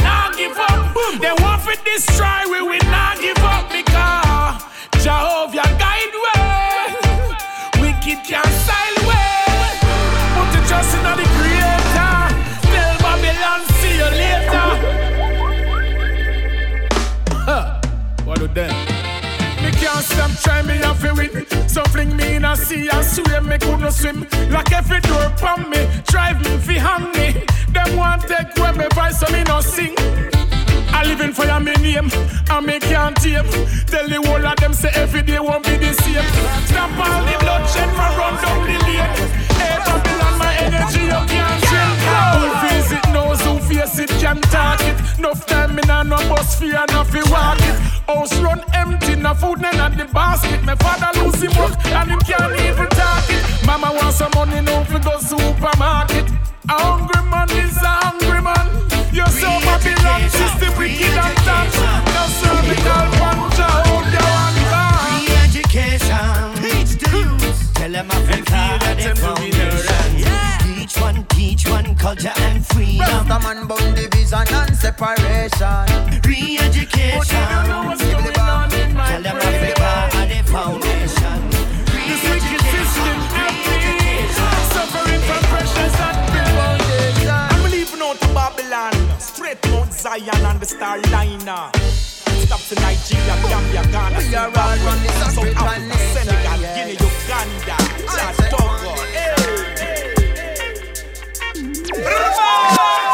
fi 1.68 1.76
destroy 1.85 2.40
we 2.50 2.61
will 2.62 2.87
not 2.90 3.20
give 3.20 3.38
up 3.38 3.68
because 3.70 4.62
Jehovah 5.04 5.68
guide 5.78 6.16
way. 6.24 6.94
We 7.83 7.92
can't 8.02 8.52
style 8.62 8.98
way. 9.09 9.46
Put 10.35 10.48
the 10.54 10.61
trust 10.68 10.96
in 10.96 11.02
the 11.04 11.26
Creator. 11.37 12.16
Tell 12.72 12.94
Babylon 13.04 13.61
see 13.78 13.94
you 14.00 14.11
later. 14.22 14.68
Huh. 17.46 17.81
What 18.24 18.38
do 18.38 18.48
them? 18.48 18.74
can't 19.72 20.04
stop 20.04 20.31
try 20.42 20.62
me 20.62 20.83
and 20.83 20.96
feel 20.98 21.14
win. 21.14 21.46
So 21.68 21.85
fling 21.85 22.16
me 22.16 22.37
in 22.37 22.44
a 22.44 22.57
sea 22.57 22.88
and 22.88 23.04
swim 23.04 23.48
me 23.48 23.59
could 23.59 23.81
no 23.81 23.90
swim. 23.90 24.26
Lock 24.50 24.72
every 24.72 25.00
door 25.00 25.22
upon 25.24 25.68
me, 25.70 25.87
drive 26.04 26.40
me 26.44 26.57
fi 26.59 26.74
hang 26.74 27.12
me. 27.12 27.44
Them 27.72 27.96
want 27.96 28.22
take 28.22 28.57
away 28.59 28.72
me 28.72 28.87
voice 28.94 29.20
so 29.20 29.31
me 29.33 29.42
no 29.44 29.61
sing. 29.61 29.94
I 30.99 31.05
live 31.05 31.21
in 31.21 31.33
fire 31.33 31.61
me 31.61 31.73
name, 31.75 32.11
and 32.51 32.67
me 32.67 32.81
can't 32.81 33.15
tame. 33.23 33.47
Tell 33.87 34.09
the 34.09 34.19
whole 34.27 34.45
of 34.45 34.57
them 34.57 34.73
say 34.75 34.91
every 34.95 35.23
day 35.23 35.39
won't 35.39 35.63
be 35.63 35.77
the 35.79 35.95
same. 35.95 36.27
Stop 36.67 36.91
all 36.99 37.23
the 37.23 37.39
bloodshed 37.39 37.89
for 37.95 38.11
run 38.19 38.35
down 38.43 38.67
the 38.67 38.77
lane. 38.83 39.15
Hey 39.63 39.79
Babylon, 39.87 40.35
my 40.43 40.51
energy 40.59 41.07
you 41.07 41.23
can't 41.31 41.63
drain. 41.71 41.95
Who 42.35 42.51
feels 42.67 42.91
it 42.91 43.07
knows, 43.15 43.41
who 43.47 43.61
face 43.71 43.99
it 44.01 44.11
can 44.19 44.41
talk 44.51 44.81
it. 44.83 44.99
Enough 45.21 45.47
time 45.47 45.77
me 45.77 45.83
nah 45.87 46.03
no 46.03 46.17
bus 46.29 46.59
fear, 46.59 46.85
no 46.91 47.05
fi 47.05 47.23
walk 47.31 47.61
it. 47.63 47.79
House 48.11 48.35
run 48.41 48.61
empty, 48.75 49.15
no 49.15 49.35
food 49.35 49.61
none 49.61 49.79
at 49.79 49.97
the 49.97 50.05
basket. 50.07 50.61
My 50.65 50.75
father 50.75 51.15
lose 51.23 51.41
him 51.41 51.55
work, 51.63 51.79
and 51.95 52.11
him 52.11 52.19
can't 52.27 52.59
even 52.59 52.89
talk 52.99 53.23
it. 53.31 53.43
Mama 53.65 53.95
want 53.95 54.15
some 54.15 54.33
money, 54.35 54.61
no 54.63 54.83
fi 54.83 54.99
go 54.99 55.17
supermarket. 55.21 56.27
A 56.69 56.75
hungry 56.75 57.23
man 57.31 57.51
is 57.55 57.77
a 57.87 57.87
hungry 58.03 58.43
man. 58.43 58.67
You're 59.12 59.27
so 59.27 59.49
Babylon 59.66 60.29
system 60.31 60.73
wicked 60.79 61.16
and 61.16 61.37
touch. 61.47 61.75
No 62.14 62.25
cervical 62.40 63.05
punch, 63.18 63.59
I 63.59 63.62
hope 63.88 64.07
you 64.12 64.23
want 64.29 64.57
that. 64.68 64.99
Re-education. 65.27 66.37
Teach 66.62 66.92
the 67.01 67.09
youth. 67.16 67.61
Tell 67.75 67.92
them 67.92 68.11
Africa 68.11 68.79
the 68.97 69.11
foundation. 69.16 70.12
Teach 70.62 70.94
one, 71.01 71.25
teach 71.31 71.64
one 71.68 71.94
culture 71.97 72.33
and 72.37 72.66
freedom. 72.66 73.07
Rastaman 73.07 73.66
bound 73.68 73.97
division 73.97 74.47
and 74.55 74.77
separation. 74.77 75.87
Re-education. 76.23 77.25
Tell 77.25 79.23
them 79.23 79.37
Africa 79.37 79.90
the 80.29 80.42
foundation. 80.51 81.17
Zion 89.99 90.47
and 90.47 90.61
the 90.61 90.67
Star 90.67 90.97
Liner. 91.11 91.71
Stop 92.47 92.61
to 92.69 92.75
Nigeria, 92.77 93.35
Gambia, 93.49 93.83
Ghana, 93.91 94.19
We 94.19 94.35
are 94.35 94.47
all 94.47 94.77
from 94.79 95.03
the 95.03 95.11
South 95.19 95.39
Africa, 95.57 95.99
Senegal, 96.15 96.61
yeah. 96.61 96.75
Guinea, 96.77 96.97
Uganda, 97.03 97.77
Chad, 98.15 98.35
Togo. 98.49 98.95
Hail 101.99 103.08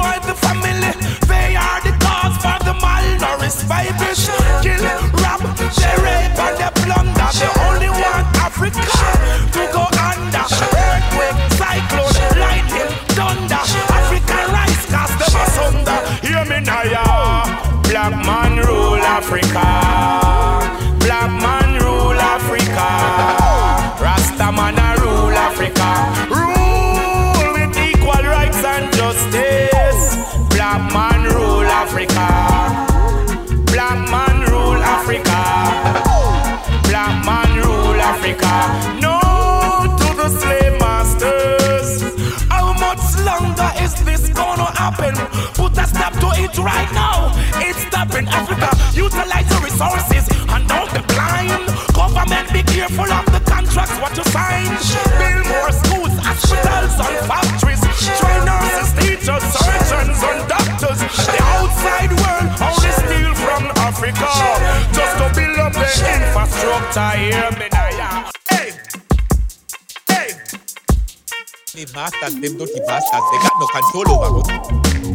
destroy 0.00 0.18
the 0.20 0.39
bastards, 72.20 72.40
them 72.40 72.58
dirty 72.58 72.80
bastards, 72.86 73.24
they 73.32 73.38
got 73.38 73.52
no 73.60 73.66
control 73.66 74.24
over 74.24 74.40
us. 74.50 75.09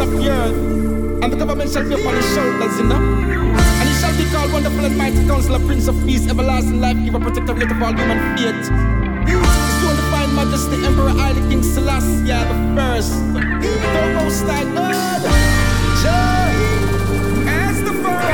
In 0.00 0.08
Mr. 0.08 0.20
Pierre. 0.20 0.52
And 1.22 1.32
the 1.32 1.36
government 1.36 1.70
shall 1.70 1.86
be 1.88 1.94
upon 1.94 2.16
his 2.16 2.34
shoulders, 2.34 2.78
you 2.78 2.84
know. 2.84 2.96
And 2.96 3.88
he 3.88 3.94
shall 4.00 4.16
be 4.16 4.24
called 4.30 4.52
wonderful 4.52 4.84
and 4.84 4.96
mighty 4.96 5.24
counselor, 5.26 5.58
prince 5.66 5.88
of 5.88 5.96
peace, 6.06 6.28
everlasting 6.28 6.80
life, 6.80 6.96
giver, 7.04 7.20
protector, 7.20 7.54
light 7.54 7.70
of 7.70 7.82
all 7.82 7.92
human 7.92 8.36
faith. 8.36 8.68
His 9.28 9.38
soon 9.80 9.96
divine 9.96 10.34
majesty, 10.34 10.76
emperor, 10.86 11.10
Haile 11.10 11.48
King 11.48 11.62
Selassie, 11.62 12.24
the 12.24 12.74
first. 12.74 13.12
The 13.32 13.40
most 14.16 14.42
high 14.44 14.64
God. 14.74 15.22
Jah, 16.02 16.48
as 17.46 17.82
the 17.82 17.92
first. 18.02 18.30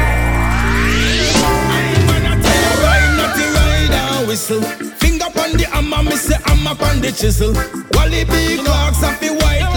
The 3.88 4.26
whistle. 4.26 4.62
Finger 4.98 5.26
on 5.26 5.52
the 5.56 5.66
hammer, 5.72 6.02
me 6.02 6.16
say 6.16 6.36
hammer 6.44 6.76
on 6.84 7.00
the 7.00 7.10
chisel. 7.12 7.52
Wally 7.92 8.24
big 8.24 8.64
dogs 8.64 9.00
have 9.00 9.20
the 9.20 9.35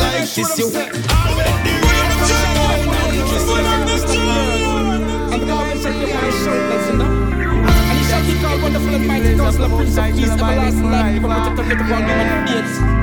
white 0.10 0.20
like 0.20 0.30
tissue. 0.30 0.70
Already 0.70 1.74
rain 1.86 2.10
from 2.18 2.30
the 2.30 2.50
mountain 2.56 3.86
whistle. 3.86 4.30
And 5.32 5.42
the 5.42 5.46
government 5.46 5.82
shall 5.82 5.94
be 5.94 6.12
upon 6.12 6.24
his 6.26 6.38
shoulders, 6.44 6.88
you 6.90 6.98
know. 6.98 7.12
And 7.70 7.98
he 7.98 8.04
shall 8.10 8.26
be 8.26 8.34
called 8.42 8.62
wonderful 8.62 8.96
and 8.96 9.08
mighty 9.08 9.36
counselor, 9.36 9.70
prince 9.70 9.98
of 9.98 10.16
peace, 10.16 10.30
everlasting 10.30 10.92
life, 10.92 11.22
giver, 11.22 11.56
protector, 11.56 11.88
light 11.90 12.04
of 12.04 12.10
all 12.10 12.48
human 12.48 12.99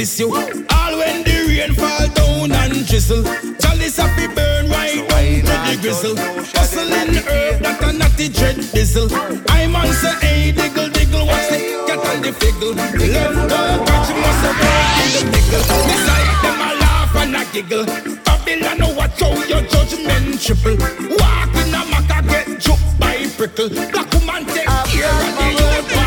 like 0.00 0.08
tissue. 0.08 0.32
All 0.32 0.96
when 0.98 1.24
the 1.24 1.44
rain 1.48 1.74
fall 1.74 2.08
down 2.08 2.52
and 2.52 2.86
drizzle. 2.86 3.22
Chalice 3.58 3.96
happy 3.96 4.26
burn 4.34 4.68
right 4.70 5.06
down 5.44 5.66
to 5.66 5.76
the 5.76 5.82
grizzle. 5.82 6.16
Hustling 6.56 7.16
herb 7.24 7.62
that 7.62 7.82
a 7.82 7.92
natty 7.92 8.28
dread 8.28 8.56
diesel. 8.72 9.08
I'm 9.48 9.76
on 9.76 9.92
say 9.92 10.14
hey 10.20 10.52
diggle 10.52 10.88
diggle 10.88 11.26
watch 11.26 11.48
the 11.50 11.58
cat 11.86 12.06
and 12.14 12.24
the 12.24 12.32
figgle. 12.32 12.74
Love 12.76 13.48
dog 13.50 13.86
catch 13.86 14.10
must 14.22 14.42
have 14.44 14.60
in 15.00 15.10
the 15.16 15.36
nickel. 15.36 15.62
Beside 15.88 16.30
them 16.44 16.60
a 16.60 16.70
laugh 16.80 17.16
and 17.16 17.36
a 17.36 17.44
giggle. 17.52 17.84
Babylon 18.24 18.96
watch 18.96 19.20
how 19.20 19.34
your 19.44 19.62
judgment 19.68 20.40
triple. 20.40 20.76
Walk 21.20 21.54
in 21.60 21.74
a 21.74 21.82
maca 21.92 22.20
get 22.28 22.60
choked 22.60 22.98
by 22.98 23.26
prickle. 23.36 23.68
Black 23.68 24.08
woman 24.12 24.44
take 24.46 24.66
care 24.88 25.12
of 25.12 25.32
the 25.36 25.48
old 25.60 25.99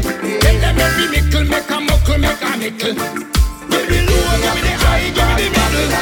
chronicle. 0.00 0.40
Tell 0.40 0.58
them 0.60 0.78
every 0.78 1.06
nickel 1.10 1.44
make 1.44 1.70
a 1.70 1.80
muckle, 1.80 2.18
make 2.18 2.42
a 2.42 2.56
nickel. 2.56 2.94
Give 3.68 3.88
me 3.90 3.98
low, 4.06 4.24
give 4.40 4.54
me 4.54 4.60
the 4.62 4.72
high, 4.80 5.10
give 5.12 5.28
me 5.28 5.34
the 5.38 5.48
middle. 5.52 5.92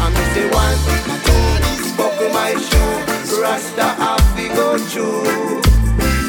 I 0.00 0.08
miss 0.14 0.30
the 0.34 0.44
one, 0.54 0.78
two, 1.24 1.96
buckle 1.96 2.30
my 2.32 2.54
shoe. 2.56 3.42
Rasta 3.42 3.84
have 4.00 4.36
we 4.36 4.48
go 4.48 4.78
through. 4.78 5.60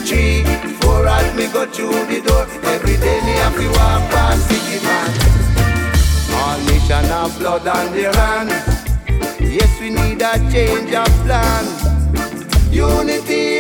Three, 0.05 0.43
four, 0.81 1.07
as 1.07 1.35
me 1.35 1.47
go 1.47 1.65
through 1.65 2.05
the 2.11 2.21
door. 2.21 2.45
Every 2.63 2.97
day 2.97 3.21
me 3.21 3.33
have 3.43 3.55
to 3.55 3.67
walk 3.69 4.03
past 4.11 4.49
the 4.49 4.79
man. 4.83 5.11
All 6.35 6.59
nation 6.65 7.05
have 7.05 7.37
blood 7.39 7.67
on 7.67 7.93
their 7.93 8.13
hands. 8.13 8.53
Yes, 9.39 9.79
we 9.79 9.89
need 9.89 10.21
a 10.21 10.37
change 10.51 10.93
of 10.93 11.07
plan. 11.23 11.65
Unity 12.71 13.54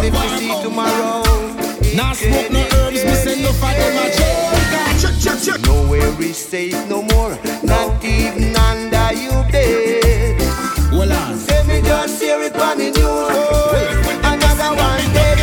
day 0.00 0.10
we 0.10 0.16
gonna 0.16 0.38
see 0.38 0.62
tomorrow. 0.62 1.22
Now 1.94 2.12
smoke 2.12 2.50
no 2.50 2.60
herbs, 2.74 3.04
me 3.04 3.14
say 3.14 3.42
no 3.42 3.52
for 3.52 3.72
them 3.72 3.96
a 3.98 4.06
joke. 4.16 5.66
Nowhere 5.66 6.22
is 6.22 6.36
safe 6.36 6.88
no 6.88 7.02
more, 7.02 7.38
not 7.62 8.04
even 8.04 8.54
under 8.56 9.12
you 9.12 9.30
bed. 9.50 10.38
Well 10.92 11.12
uh, 11.12 11.30
on. 11.30 11.38
Say 11.38 11.62
me 11.66 11.80
just 11.82 12.20
hear 12.20 12.40
it 12.42 12.56
on 12.56 12.78
the 12.78 12.90
news. 12.90 14.10
Another 14.24 14.70
one 14.76 15.06
dead. 15.14 15.38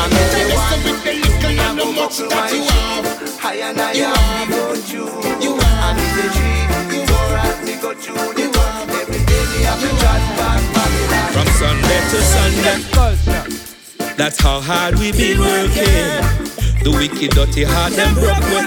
And 0.00 0.12
every 0.12 0.44
one 0.54 0.80
with 0.84 1.04
the 1.04 1.12
little 1.22 1.60
and 1.60 1.78
the 1.78 1.84
much 1.84 2.18
that 2.18 2.52
you 2.52 2.62
have. 2.62 3.44
I 3.44 3.54
and 3.68 3.80
I 3.80 3.94
have 3.94 4.48
go 4.50 4.74
through. 4.76 5.42
You 5.42 5.52
and 5.54 5.98
it's 5.98 6.18
a 6.18 6.26
tree. 6.34 6.62
You 6.92 7.00
more 7.06 7.38
as 7.38 7.58
me 7.64 7.74
go 7.80 7.94
through 7.94 8.34
the 8.34 8.46
world. 8.54 8.90
Every 8.90 9.20
day 9.24 9.44
me 9.52 9.58
have 9.64 9.80
to 9.80 9.88
just 9.88 10.26
pass 10.38 10.62
Babylon. 10.74 11.32
From 11.32 11.48
Sunday 11.58 12.00
to 12.10 12.18
Sunday. 12.22 13.37
That's 14.18 14.40
how 14.42 14.58
hard 14.60 14.98
we 14.98 15.12
been 15.12 15.38
working. 15.38 16.10
The 16.82 16.90
wicked, 16.90 17.38
dirty 17.38 17.62
heart, 17.62 17.94
them 17.94 18.18
broke 18.18 18.42
way. 18.50 18.66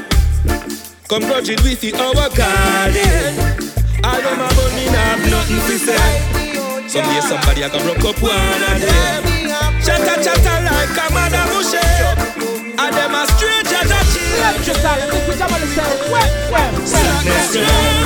Come 1.11 1.27
grudging 1.27 1.59
with 1.59 1.83
the 1.83 1.91
our 1.91 2.31
garden. 2.31 3.35
All 3.99 4.15
them 4.15 4.39
a 4.39 4.47
burning 4.55 4.95
have 4.95 5.19
nothing 5.27 5.59
to 5.67 5.75
say. 5.75 6.87
Someday 6.87 7.19
somebody 7.19 7.63
a 7.63 7.69
go 7.69 7.83
broke 7.83 7.99
up 7.99 8.23
one 8.23 8.63
of 8.63 8.79
them. 8.79 9.27
Chatter 9.83 10.23
chatter 10.23 10.57
like 10.63 10.95
a 10.95 11.05
mother 11.11 11.43
bushe. 11.51 11.83
And 12.79 12.95
them 12.95 13.11
a 13.11 13.27
stranger 13.35 13.83
that 13.91 14.07
Sadness 16.87 17.51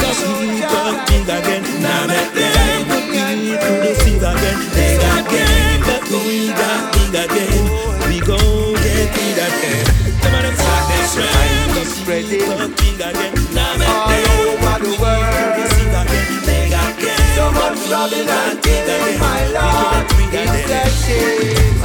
just 0.02 0.22
keep 0.34 0.66
talking 0.66 1.30
again. 1.30 1.62
Now 1.78 2.10
make 2.10 2.34
them 2.34 2.90
put 2.90 3.06
me 3.06 3.54
to 3.54 3.72
the 3.86 3.94
again. 4.18 4.58
They 4.74 4.98
again, 4.98 5.86
but 5.86 6.10
we 6.10 6.50
got 6.50 6.95
talking 11.86 12.96
again. 12.96 13.34
Now 13.54 13.74
over 13.76 14.86
the 14.86 14.94
world. 15.02 15.72
So 17.36 17.52
much 17.52 17.90
loving 17.90 18.28
and 18.28 18.62
giving, 18.64 19.20
my 19.20 19.48
Lord. 19.52 20.06
It's 20.32 20.72
a 20.72 20.84
shame. 21.06 21.76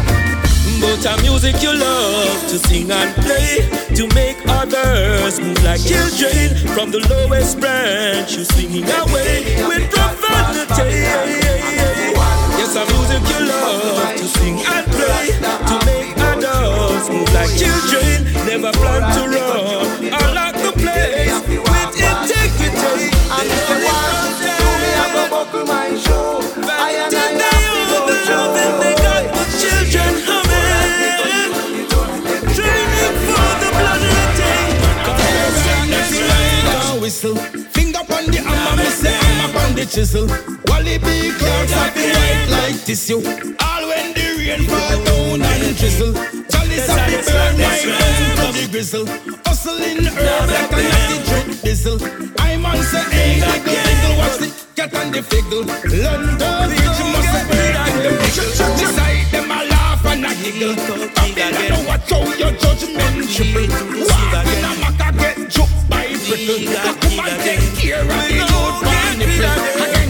But 0.81 1.05
a 1.05 1.23
music 1.23 1.63
you 1.63 1.73
love 1.75 2.49
to 2.49 2.59
sing 2.59 2.91
and 2.91 3.15
play. 3.17 3.69
To 3.95 4.07
make 4.15 4.39
others 4.49 5.41
move 5.41 5.63
like 5.63 5.83
children. 5.83 6.57
From 6.75 6.91
the 6.91 7.01
lowest 7.11 7.61
branch 7.61 8.37
you 8.37 8.45
swinging 8.45 8.85
away 8.85 9.63
With 9.67 9.91
profanity 9.91 11.05
Yes, 12.59 12.77
a 12.77 12.85
music 12.87 13.23
you 13.29 13.47
love 13.47 14.17
to 14.17 14.25
sing 14.25 14.59
and 14.61 14.87
play. 14.87 15.27
To 15.69 15.87
make 15.87 16.20
others 16.45 17.09
move 17.11 17.33
like 17.35 17.51
children 17.57 18.25
Never 18.47 18.73
plan 18.73 19.03
to 19.15 19.23
run 19.29 20.05
or 20.11 20.29
lock 20.35 20.55
the 20.55 20.73
place 20.77 21.37
With 21.47 21.95
integrity 22.01 23.09
I'm 23.31 23.49
the 23.49 23.77
one 23.85 24.31
to 24.41 24.69
me 24.81 24.91
have 25.01 25.17
a 25.17 25.31
buckle 25.31 25.65
my 25.67 25.89
shoe. 25.97 26.41
I 26.67 26.97
and 27.05 27.15
I 27.15 27.51
have 27.51 27.75
to 27.75 27.83
go 27.91 27.99
through. 28.25 28.49
They 28.81 28.95
got 29.05 29.23
the 29.37 29.45
children 29.61 30.13
humming 30.27 31.51
Training 32.55 33.17
for 33.27 33.51
the 33.61 33.69
blood 33.79 34.21
whistle. 37.01 37.37
Finger 37.37 37.99
on 37.99 38.27
the 38.27 38.41
hammer, 38.43 38.77
me 38.77 38.89
say 38.91 39.13
hammer 39.13 39.59
on 39.61 39.75
the 39.75 39.85
chisel. 39.87 40.27
Wally 40.67 40.99
B. 40.99 41.33
Clark's 41.39 41.73
happy 41.73 42.07
white 42.13 42.47
like 42.51 42.85
tissue. 42.85 43.23
All 43.67 43.83
when 43.89 44.13
the 44.15 44.27
rain 44.39 44.63
fall 44.69 45.05
down 45.05 45.50
and 45.83 45.89
drizzle. 45.89 46.13
Chalice 46.49 46.87
happy 46.89 47.17
burn 47.27 47.57
right 47.59 47.85
down 47.85 48.53
to 48.53 48.61
the 48.61 48.69
grizzle. 48.71 49.07
Hustling 49.47 50.05
herb 50.05 50.49
like 50.49 50.73
a 50.73 50.83
natty 50.83 51.17
dread 51.25 51.49
diesel. 51.63 51.99
I'm 52.39 52.67
on 52.67 52.83
say 52.85 53.05
hey, 53.11 53.41
diggle, 53.41 53.79
diggle, 53.85 54.17
watch 54.19 54.37
the 54.39 54.49
cat 54.77 54.95
and 54.95 55.15
the 55.15 55.21
figgle. 55.23 55.65
London, 55.65 56.71
bitch, 56.71 57.01
must 57.13 57.29
have 57.29 57.49
been 57.49 57.77
in 57.89 57.97
the 58.05 58.11
middle. 58.21 58.51
Beside 58.77 59.27
them 59.33 59.51
a 59.51 59.65
laugh 59.73 60.05
and 60.07 60.27
a 60.27 60.33
giggle. 60.43 60.75
Babylon, 61.15 61.87
watch 61.87 62.11
how 62.11 62.25
your 62.37 62.53
judgment 62.53 63.29
triple. 63.31 63.69
Walk 64.09 64.47
in 64.53 64.65
a 64.65 64.73
maca 64.83 65.09
get 65.19 65.51
choked 65.51 65.89
by 65.89 66.07
prickle. 66.27 66.61
The 66.61 66.93
woman 67.09 67.35
take 67.41 67.65
care 67.77 68.01
of 68.01 68.23
the 68.29 68.41
old 68.53 68.83
man 68.85 69.19
nipple. 69.19 69.49
Again, 69.85 70.09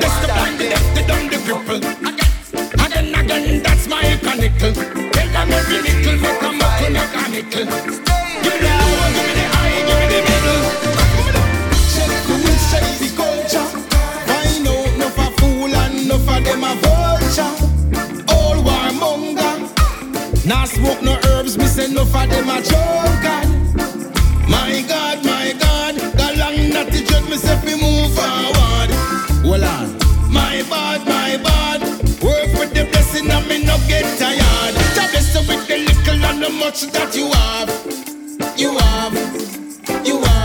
that's 0.00 0.18
the 0.20 0.26
blind, 0.26 0.58
the 0.58 0.64
deaf, 0.70 0.84
the 0.94 1.02
dumb, 1.06 1.24
the 1.30 1.38
cripple. 1.46 1.82
Again, 2.02 2.34
again, 2.84 3.14
again, 3.14 3.62
that's 3.62 3.86
my 3.88 4.18
chronicle. 4.22 4.93
Tell 5.44 5.52
them 5.52 5.60
every 5.60 5.80
nickel 5.82 6.16
make 6.20 6.40
a 6.40 6.52
muckle, 6.52 6.90
make 6.90 7.14
a 7.14 7.28
nickel. 7.28 7.64
Give 7.64 7.76
me 8.44 8.64
the 8.64 8.72
low, 8.80 8.96
give 9.12 9.26
me 9.28 9.32
the 9.36 9.44
high, 9.52 9.76
give 9.84 9.98
me 10.00 10.06
the 10.08 10.20
middle. 10.24 10.62
Shady 12.70 13.08
culture. 13.14 13.68
Find 14.24 14.66
out 14.66 14.88
enough 14.94 15.18
a 15.18 15.20
fool 15.36 15.74
and 15.74 15.94
enough 16.00 16.28
of 16.28 16.40
them 16.44 16.64
a 16.64 16.72
vulture. 16.80 17.54
All 18.32 18.56
warmonger. 18.64 19.54
Nah 20.46 20.64
smoke 20.64 21.02
no 21.02 21.20
herbs, 21.28 21.58
me 21.58 21.66
say 21.66 21.90
enough 21.90 22.14
of 22.14 22.30
them 22.30 22.48
a 22.48 22.62
junkie. 22.62 23.44
My 24.48 24.82
God, 24.88 25.24
my 25.26 25.52
God, 25.60 25.94
the 25.94 26.36
long 26.38 26.86
the 26.90 27.04
judge 27.06 27.28
me 27.28 27.36
say 27.36 27.56
fi 27.58 27.74
move 27.78 28.14
forward. 28.14 28.90
Well 29.44 29.64
on. 29.64 29.98
My 30.32 30.62
bad, 30.70 31.06
my 31.06 31.36
bad. 31.36 31.93
Me 33.48 33.64
no 33.64 33.76
get 33.88 34.04
tired. 34.18 34.74
Just 34.94 35.10
bless 35.12 35.34
you 35.34 35.40
with 35.48 35.66
the 35.68 35.78
little 35.78 36.24
and 36.24 36.42
the 36.42 36.50
much 36.50 36.82
that 36.92 37.14
you 37.14 37.30
have. 37.32 37.70
You 38.58 38.76
have. 38.78 40.06
You 40.06 40.22
have. 40.22 40.43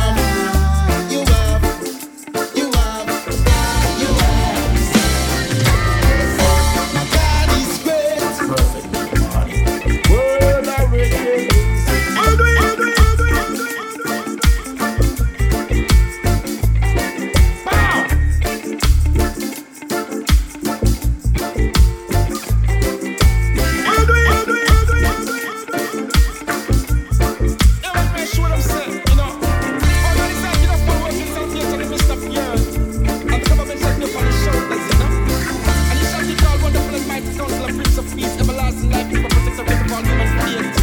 Prince 37.80 37.98
of 37.98 38.14
Peace, 38.14 38.36
everlasting 38.38 38.90
life, 38.90 39.10
is 39.10 39.20
protector, 39.22 39.64
Prince 39.64 39.80
of 39.86 39.92
all 39.94 40.04
human 40.04 40.28
beings. 40.44 40.76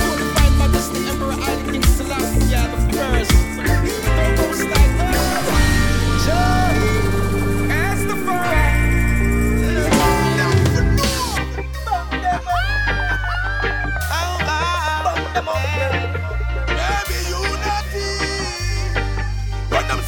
Glorified 0.00 0.54
Majesty, 0.56 1.00
Emperor 1.06 1.36
Island 1.36 1.70
King 1.70 1.82
Celestia, 1.82 2.62
the 2.72 2.78
first. 2.96 3.32
Don't 4.16 4.36
as 7.70 8.00
the 8.06 8.16
first. 8.24 8.72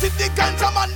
Baby, 0.00 0.62
I'm 0.62 0.76
on 0.76 0.93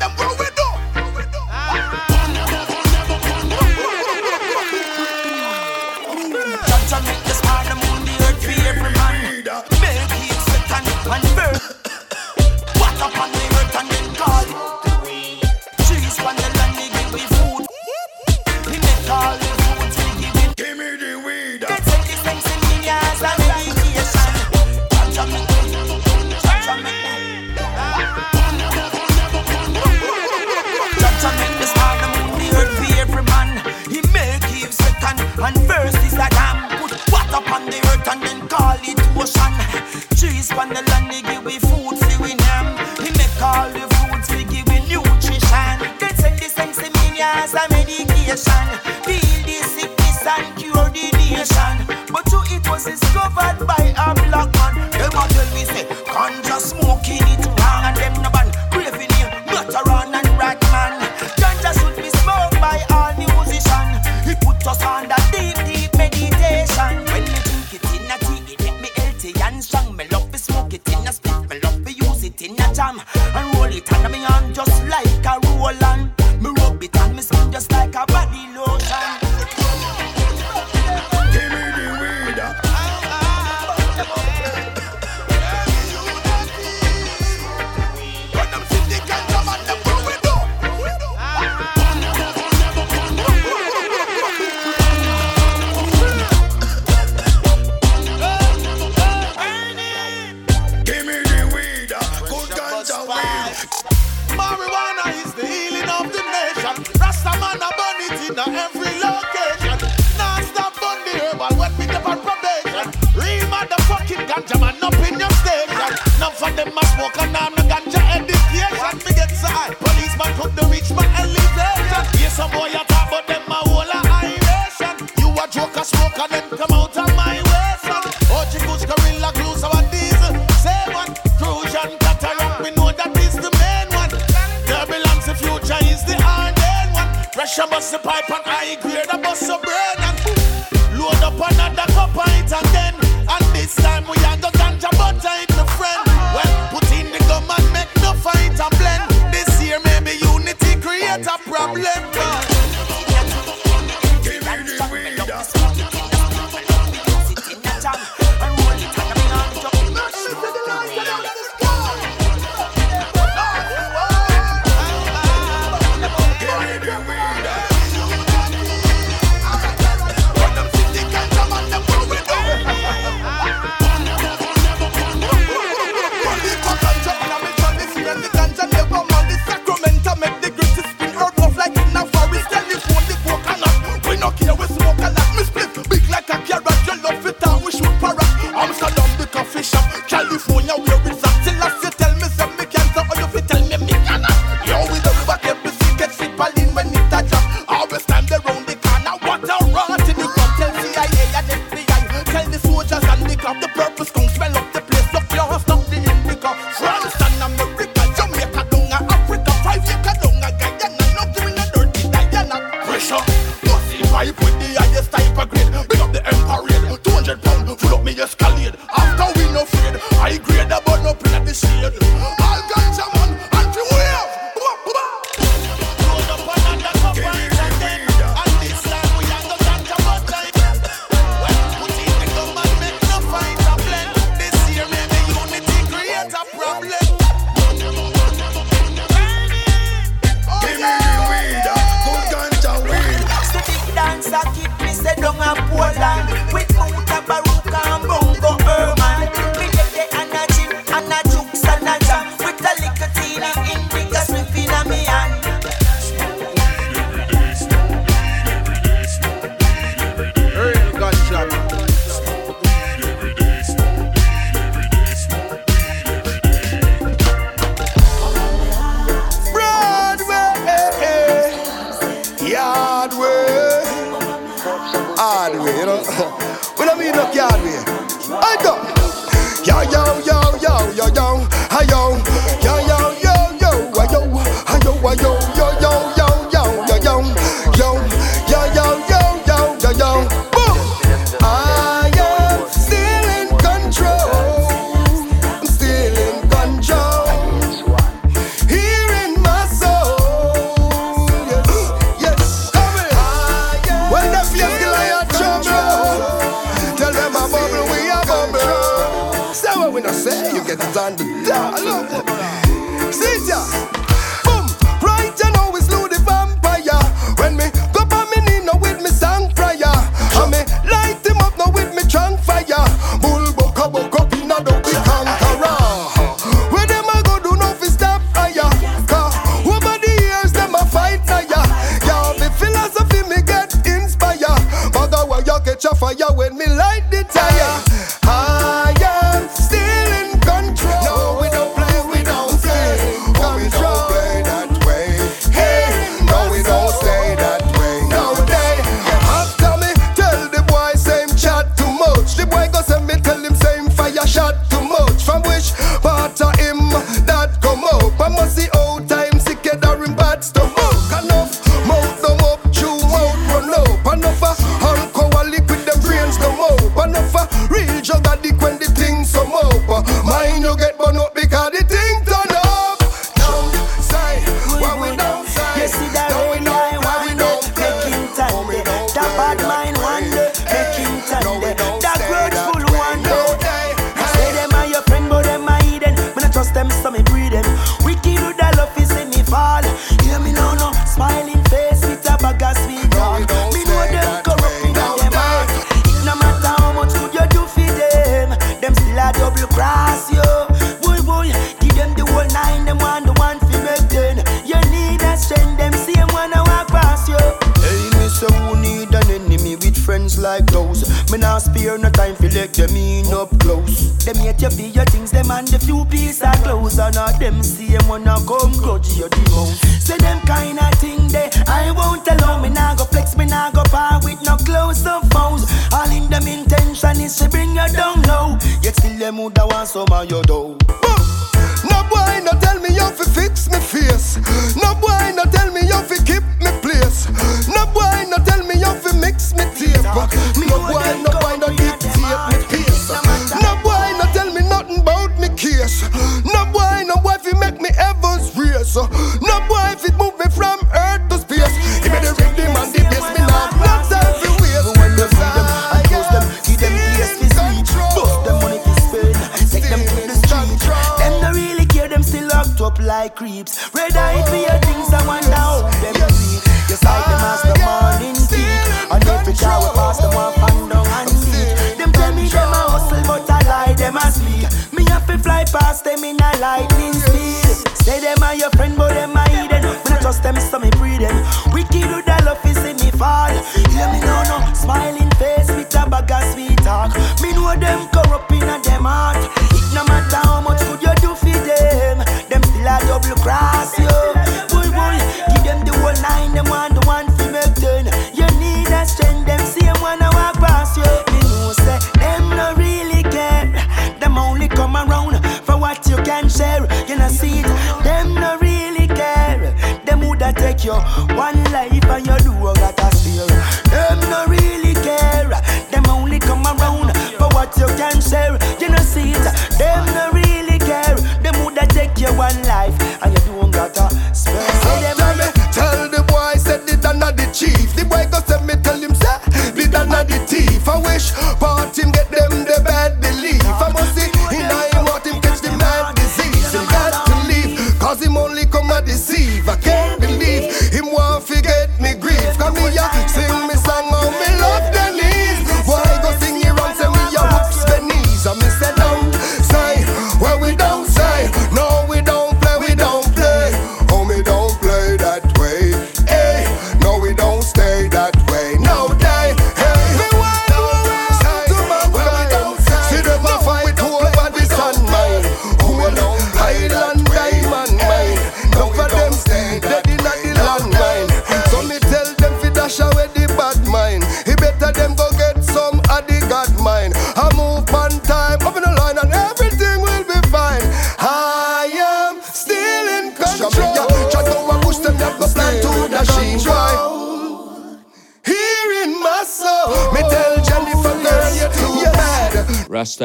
no 418.29 418.37
come 418.45 418.73
grudge 418.77 419.17
your 419.17 419.29
demon. 419.31 419.67
Say 420.05 420.19
them 420.19 420.41
kind 420.43 420.79
of 420.79 420.93
thing 421.01 421.29
they, 421.29 421.49
I 421.67 421.91
won't 421.93 422.29
allow 422.29 422.61
me 422.61 422.69
now 422.69 422.95
go 422.95 423.05
flex 423.05 423.37
me 423.37 423.47
now 423.47 423.71
go 423.71 423.83
par 423.85 424.21
with 424.23 424.41
no 424.45 424.57
close 424.59 425.07
or 425.07 425.23
foes. 425.33 425.65
All 425.93 426.11
in 426.13 426.29
them 426.29 426.47
intention 426.47 427.21
is 427.21 427.37
to 427.39 427.49
bring 427.49 427.71
you 427.71 427.89
down 427.97 428.21
low. 428.23 428.59
Yet 428.83 428.97
still 428.97 429.17
them 429.19 429.39
woulda 429.39 429.65
want 429.67 429.89
some 429.89 430.13
of 430.13 430.31
your 430.31 430.43
dough. 430.43 430.68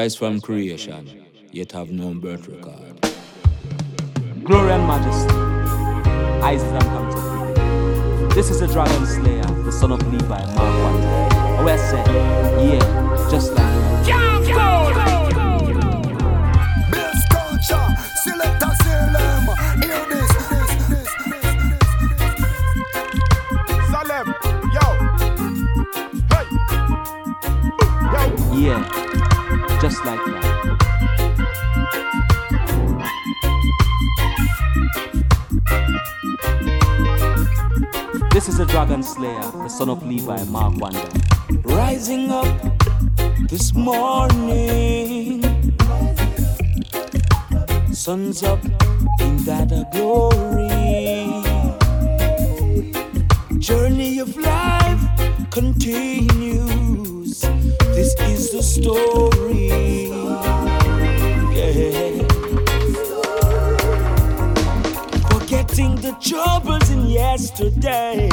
From 0.04 0.41
creation, 0.41 1.24
yet 1.54 1.72
have 1.72 1.89
no 1.89 2.14
birth 2.14 2.49
record. 2.49 2.99
Glory 4.43 4.74
and 4.74 4.86
majesty, 4.86 5.34
come 6.89 7.10
to. 7.10 8.36
This 8.36 8.49
is 8.49 8.60
the 8.60 8.68
dragon 8.68 9.06
slayer, 9.06 9.64
the 9.64 9.72
son 9.72 9.93
of 9.93 10.06
Levi, 10.12 10.28
Mark 10.28 10.58
1. 11.58 11.64
We're 11.64 11.78
yeah, 12.60 13.30
just 13.32 13.51
like 13.51 13.58
that. 13.58 14.04
Yeah 28.54 29.03
just 29.84 30.05
like 30.05 30.23
that. 30.23 30.43
This 38.31 38.47
is 38.47 38.59
the 38.59 38.65
Dragon 38.65 39.03
Slayer, 39.03 39.41
the 39.41 39.67
son 39.67 39.89
of 39.89 40.01
Levi, 40.07 40.45
Mark 40.45 40.77
Wanda. 40.77 41.11
Rising 41.65 42.31
up 42.31 42.47
this 43.49 43.73
morning, 43.73 45.43
sun's 47.91 48.41
up 48.41 48.63
in 49.19 49.36
that 49.43 49.67
glory. 49.91 50.69
Journey 53.59 54.19
of 54.19 54.34
life 54.38 55.01
continues. 55.51 57.41
This 57.95 58.15
is 58.21 58.51
the 58.51 58.63
story. 58.63 59.53
Yesterday. 67.60 68.30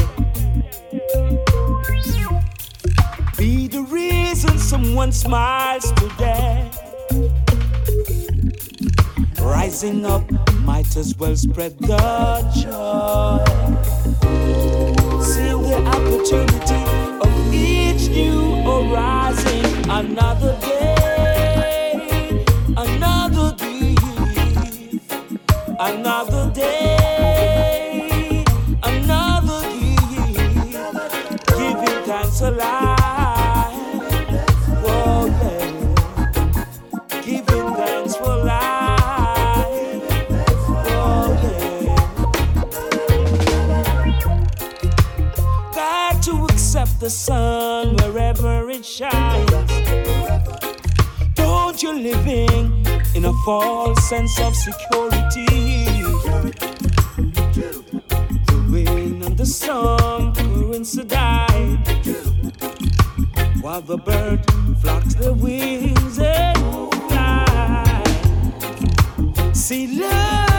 Be 3.36 3.68
the 3.68 3.82
reason 3.90 4.58
someone 4.58 5.12
smiles 5.12 5.92
today. 5.92 6.70
Rising 9.40 10.06
up, 10.06 10.30
might 10.60 10.96
as 10.96 11.16
well 11.16 11.36
spread 11.36 11.78
the 11.78 11.98
joy. 12.54 13.44
See 15.22 15.52
the 15.68 15.78
opportunity 15.96 16.82
of 17.20 17.54
each 17.54 18.08
new 18.10 18.62
horizon. 18.62 19.90
Another 19.90 20.59
the 47.00 47.08
sun 47.08 47.96
wherever 47.96 48.68
it 48.68 48.84
shines. 48.84 49.50
Don't 51.34 51.82
you 51.82 51.94
living 51.94 52.84
in 53.14 53.24
a 53.24 53.32
false 53.46 54.06
sense 54.06 54.38
of 54.38 54.54
security. 54.54 55.46
The 58.46 58.66
wind 58.70 59.24
and 59.24 59.38
the 59.38 59.46
sun 59.46 60.34
coincide 60.34 61.08
while 63.62 63.80
the 63.80 63.96
bird 63.96 64.44
flocks 64.82 65.14
the 65.14 65.32
wings 65.32 66.18
and 66.18 66.58
fly. 67.08 68.02
See 69.54 69.98
life 69.98 70.49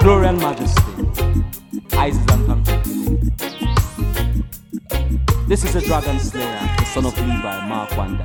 Glory 0.00 0.28
and 0.28 0.38
majesty, 0.40 0.82
Isis 1.92 2.26
and 2.32 2.46
contempt. 2.46 2.88
This 5.46 5.64
is 5.64 5.72
the 5.74 5.80
Dragon 5.80 6.18
Slayer, 6.18 6.60
the 6.78 6.84
son 6.84 7.04
of 7.06 7.18
Levi, 7.18 7.66
Mark 7.68 7.96
Wanda. 7.96 8.24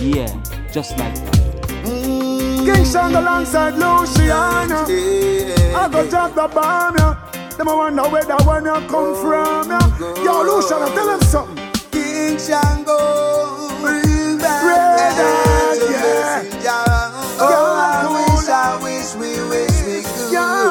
Yeah, 0.00 0.30
just 0.72 0.96
like 0.98 1.14
that. 1.14 1.34
King 2.66 2.84
Shang 2.84 3.14
alongside 3.14 3.74
Luciano. 3.74 4.84
I 5.74 5.88
go 5.90 6.08
drop 6.08 6.34
the 6.34 6.48
bomb, 6.54 6.96
yeah. 6.98 7.14
Them 7.56 7.68
a 7.68 7.76
wonder 7.76 8.02
where 8.04 8.24
that 8.24 8.44
one 8.44 8.64
come 8.64 9.14
from, 9.16 9.70
yeah. 9.70 10.22
Yo, 10.22 10.42
Luciano, 10.42 10.86
tell 10.94 11.06
them 11.06 11.20
something. 11.22 11.45
Shango, 12.46 13.66
real 13.82 14.38
Red 14.38 14.38
bad, 14.38 15.18
Eye, 15.18 16.48
yeah. 16.62 17.10
Oh, 17.40 17.74
I 17.76 18.06
wish, 18.14 18.48
I 18.48 18.78
wish, 18.80 19.14
we 19.16 19.30
wish 19.48 19.82
we 19.82 20.02
could. 20.06 20.32
Yeah. 20.32 20.70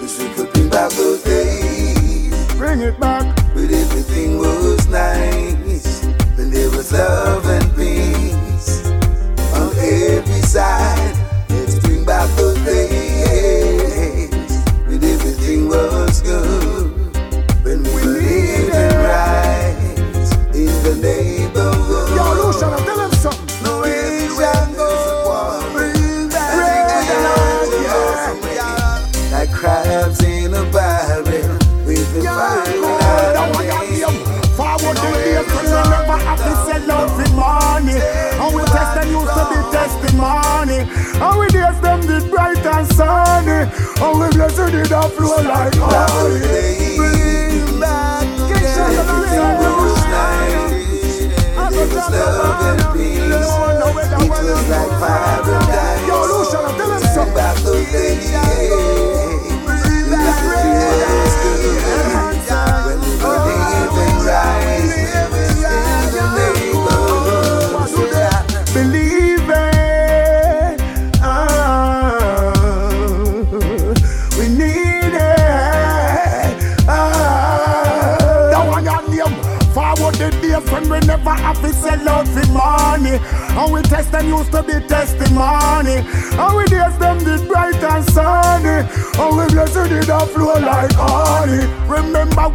Wish 0.00 0.18
we 0.18 0.26
could 0.34 0.52
bring 0.52 0.68
back 0.68 0.90
those 0.90 1.22
days. 1.22 2.34
Bring 2.56 2.80
it 2.80 2.98
back. 2.98 3.32
But 3.54 3.70
everything 3.70 4.38
was 4.38 4.88
nice. 4.88 6.04
When 6.36 6.50
there 6.50 6.70
was 6.70 6.90
love 6.92 7.46
and 7.46 7.76
peace. 7.76 8.88
On 9.54 9.70
every 9.78 10.42
side. 10.42 10.89
And 40.22 41.38
we 41.40 41.46
days 41.48 41.80
them 41.80 42.00
did 42.02 42.30
bright 42.30 42.58
and 42.58 42.86
sunny. 42.92 43.68
And 44.00 44.20
we 44.20 44.28
blessed 44.36 44.72
did 44.72 44.92
a 44.92 45.08
flow 45.08 45.40
like 45.42 45.74
honey. 45.76 46.96
Bring 46.96 47.80
back 47.80 48.26
the 48.36 48.54
it 49.60 49.74
was 49.80 49.96
nice. 50.10 51.20
It 51.72 51.88
was 51.88 52.10
love 52.10 52.66
and 52.68 52.80
peace. 52.92 53.20
It 53.30 53.96
was 53.96 54.68
like 54.68 54.92
paradise. 55.00 56.06
Yo, 56.06 56.16
Luciano, 56.28 56.70
tell 56.76 56.90
them 56.90 57.02
Bring 57.14 57.34
back 57.34 57.56
those 57.58 57.86
days. 57.92 59.09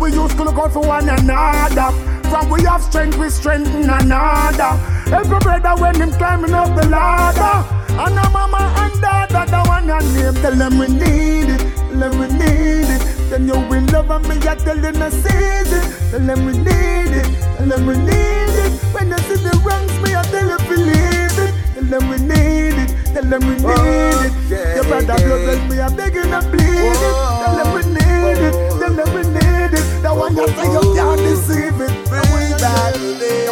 We 0.06 0.14
used 0.14 0.38
to 0.38 0.44
look 0.44 0.58
out 0.58 0.72
for 0.72 0.86
one 0.86 1.10
another. 1.10 1.90
From 2.30 2.50
we 2.50 2.62
have 2.64 2.84
strength, 2.84 3.18
we 3.18 3.28
strengthen 3.30 3.90
another. 3.90 4.78
Every 5.10 5.40
brother 5.40 5.82
when 5.82 5.96
him 5.96 6.12
climbing 6.12 6.54
up 6.54 6.70
the 6.80 6.88
ladder. 6.88 7.66
And 7.90 8.20
a 8.20 8.30
mama 8.30 8.62
and 8.78 9.02
daughter, 9.02 9.50
the 9.50 9.62
one 9.68 9.90
I 9.90 10.00
name, 10.14 10.36
tell 10.44 10.54
them 10.54 10.78
we 10.78 10.88
need 10.90 11.50
it, 11.56 11.62
tell 11.76 11.98
them 11.98 12.20
we 12.20 12.28
need 12.38 12.90
it. 12.96 13.02
Then 13.30 13.48
you 13.48 13.58
will 13.68 13.86
love 13.94 14.12
and 14.12 14.28
me, 14.30 14.36
I 14.48 14.56
tell 14.56 14.78
them 14.78 15.02
I 15.02 15.10
seize 15.10 15.74
it. 15.74 16.12
Tell 16.12 16.20
them 16.20 16.46
we 16.46 16.54
need 16.54 17.14
it, 17.20 17.26
tell 17.58 17.68
them 17.68 17.86
we 17.88 17.98
need 17.98 18.56
it. 18.62 18.74
When 18.94 19.10
you 19.10 19.18
see 19.26 19.42
the 19.42 19.58
wrongs, 19.66 19.96
me, 20.04 20.14
I 20.14 20.22
tell 20.24 20.46
you 20.46 20.60
believe 20.70 21.40
it. 21.46 21.54
Tell 21.74 21.84
them 21.84 22.10
we 22.10 22.18
need 22.20 22.78
it, 22.84 22.90
tell 23.14 23.24
them 23.24 23.42
we 23.42 23.56
need 23.56 23.66
oh, 23.66 24.52
it. 24.52 24.76
Your 24.76 24.84
brother 24.86 25.18
blood, 25.26 25.42
let 25.50 25.70
me, 25.70 25.82
I'm 25.82 25.96
begging 25.96 26.32
and 26.32 26.52
bleeding. 26.52 26.94
Tell 27.42 27.56
them 27.58 27.74
we 27.74 27.82
need 27.90 28.38
it, 28.46 28.54
tell 28.80 28.94
them 28.94 29.14
we 29.16 29.22
need 29.34 29.42
it 29.42 29.45
need 29.70 29.80
it. 29.80 30.02
The 30.02 30.14
one 30.14 30.36
you 30.36 30.48
say 30.48 30.72
you 30.72 30.82
can't 30.96 31.20
deceive 31.20 31.82
it. 31.82 31.92
Bring 32.10 32.52
back 32.58 32.94
the 32.94 33.12
days. 33.20 33.46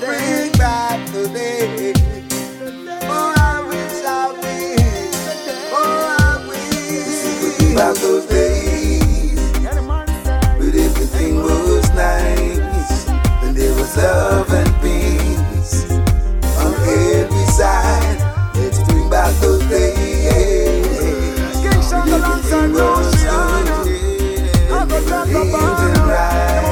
Bring 0.00 0.52
back 0.52 1.06
the 1.12 1.28
days. 1.28 1.96
Oh, 3.04 3.34
I 3.36 3.62
wish 3.68 4.04
I 4.04 4.32
wish. 4.40 5.14
Oh, 5.72 6.16
I 6.18 6.46
wish. 6.48 7.58
Bring 7.58 7.76
Back 7.76 7.94
those 7.96 8.26
days. 8.26 9.40
But 10.58 10.74
everything 10.74 11.42
was 11.42 11.88
nice. 11.94 13.08
And 13.42 13.56
there 13.56 13.74
was 13.74 13.96
love 13.96 14.52
and 14.52 14.72
peace 14.80 15.90
on 16.58 16.74
every 16.88 17.46
side. 17.46 18.18
Let's 18.54 18.78
bring 18.84 19.08
back 19.10 19.34
those 19.40 19.64
days. 19.66 20.92
King 21.62 21.82
Sean 21.82 22.08
alongside 22.08 22.70
Babylon. 25.24 26.71